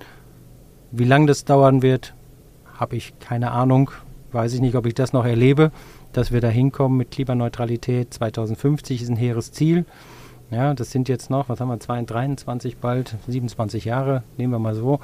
Wie 0.91 1.05
lange 1.05 1.27
das 1.27 1.45
dauern 1.45 1.81
wird, 1.81 2.13
habe 2.75 2.97
ich 2.97 3.17
keine 3.19 3.51
Ahnung. 3.51 3.91
Weiß 4.31 4.53
ich 4.53 4.61
nicht, 4.61 4.75
ob 4.75 4.85
ich 4.85 4.93
das 4.93 5.13
noch 5.13 5.25
erlebe, 5.25 5.71
dass 6.13 6.31
wir 6.31 6.41
da 6.41 6.49
hinkommen 6.49 6.97
mit 6.97 7.11
Klimaneutralität. 7.11 8.13
2050 8.13 9.01
ist 9.01 9.09
ein 9.09 9.15
hehres 9.15 9.51
Ziel. 9.51 9.85
Ja, 10.49 10.73
das 10.73 10.91
sind 10.91 11.07
jetzt 11.07 11.29
noch, 11.29 11.47
was 11.47 11.61
haben 11.61 11.69
wir, 11.69 11.77
23 11.77 12.77
bald, 12.77 13.15
27 13.27 13.85
Jahre, 13.85 14.23
nehmen 14.37 14.51
wir 14.51 14.59
mal 14.59 14.75
so. 14.75 14.99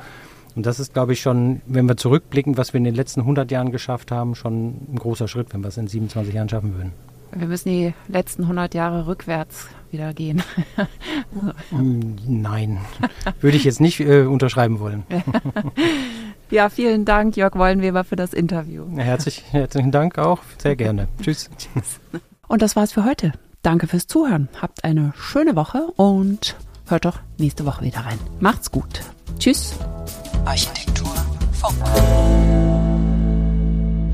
Und 0.56 0.66
das 0.66 0.80
ist, 0.80 0.94
glaube 0.94 1.14
ich, 1.14 1.22
schon, 1.22 1.62
wenn 1.68 1.88
wir 1.88 1.96
zurückblicken, 1.96 2.58
was 2.58 2.74
wir 2.74 2.80
in 2.80 2.84
den 2.84 2.96
letzten 2.96 3.22
100 3.22 3.50
Jahren 3.52 3.72
geschafft 3.72 4.12
haben, 4.12 4.36
schon 4.36 4.92
ein 4.92 4.98
großer 4.98 5.28
Schritt, 5.28 5.54
wenn 5.54 5.62
wir 5.62 5.68
es 5.68 5.78
in 5.78 5.88
27 5.88 6.34
Jahren 6.34 6.50
schaffen 6.50 6.76
würden. 6.76 6.94
Wir 7.32 7.48
müssen 7.48 7.70
die 7.70 7.94
letzten 8.08 8.44
100 8.44 8.74
Jahre 8.74 9.08
rückwärts 9.08 9.68
wieder 9.92 10.14
gehen. 10.14 10.44
Nein, 11.72 12.80
würde 13.42 13.58
ich 13.58 13.64
jetzt 13.64 13.82
nicht 13.82 14.00
äh, 14.00 14.22
unterschreiben 14.22 14.80
wollen. 14.80 15.04
ja, 16.50 16.70
vielen 16.70 17.06
Dank, 17.06 17.38
Jörg 17.38 17.56
Wollenweber, 17.56 18.04
für 18.04 18.16
das 18.16 18.34
Interview. 18.34 18.86
Herzlich, 18.98 19.44
herzlichen 19.52 19.92
Dank 19.92 20.18
auch, 20.18 20.40
sehr 20.58 20.76
gerne. 20.76 21.08
Tschüss. 21.22 21.50
Und 22.48 22.62
das 22.62 22.76
war's 22.76 22.94
für 22.94 23.06
heute. 23.06 23.34
Danke 23.62 23.88
fürs 23.88 24.08
Zuhören. 24.08 24.50
Habt 24.62 24.84
eine 24.84 25.14
schöne 25.18 25.56
Woche 25.56 25.88
und 25.96 26.56
hört 26.88 27.06
doch 27.06 27.20
nächste 27.38 27.66
Woche 27.66 27.84
wieder 27.84 28.00
rein. 28.00 28.20
Macht's 28.40 28.72
gut. 28.72 29.02
Tschüss. 29.40 29.76
Architektur 30.46 31.14
Funk. 31.52 32.87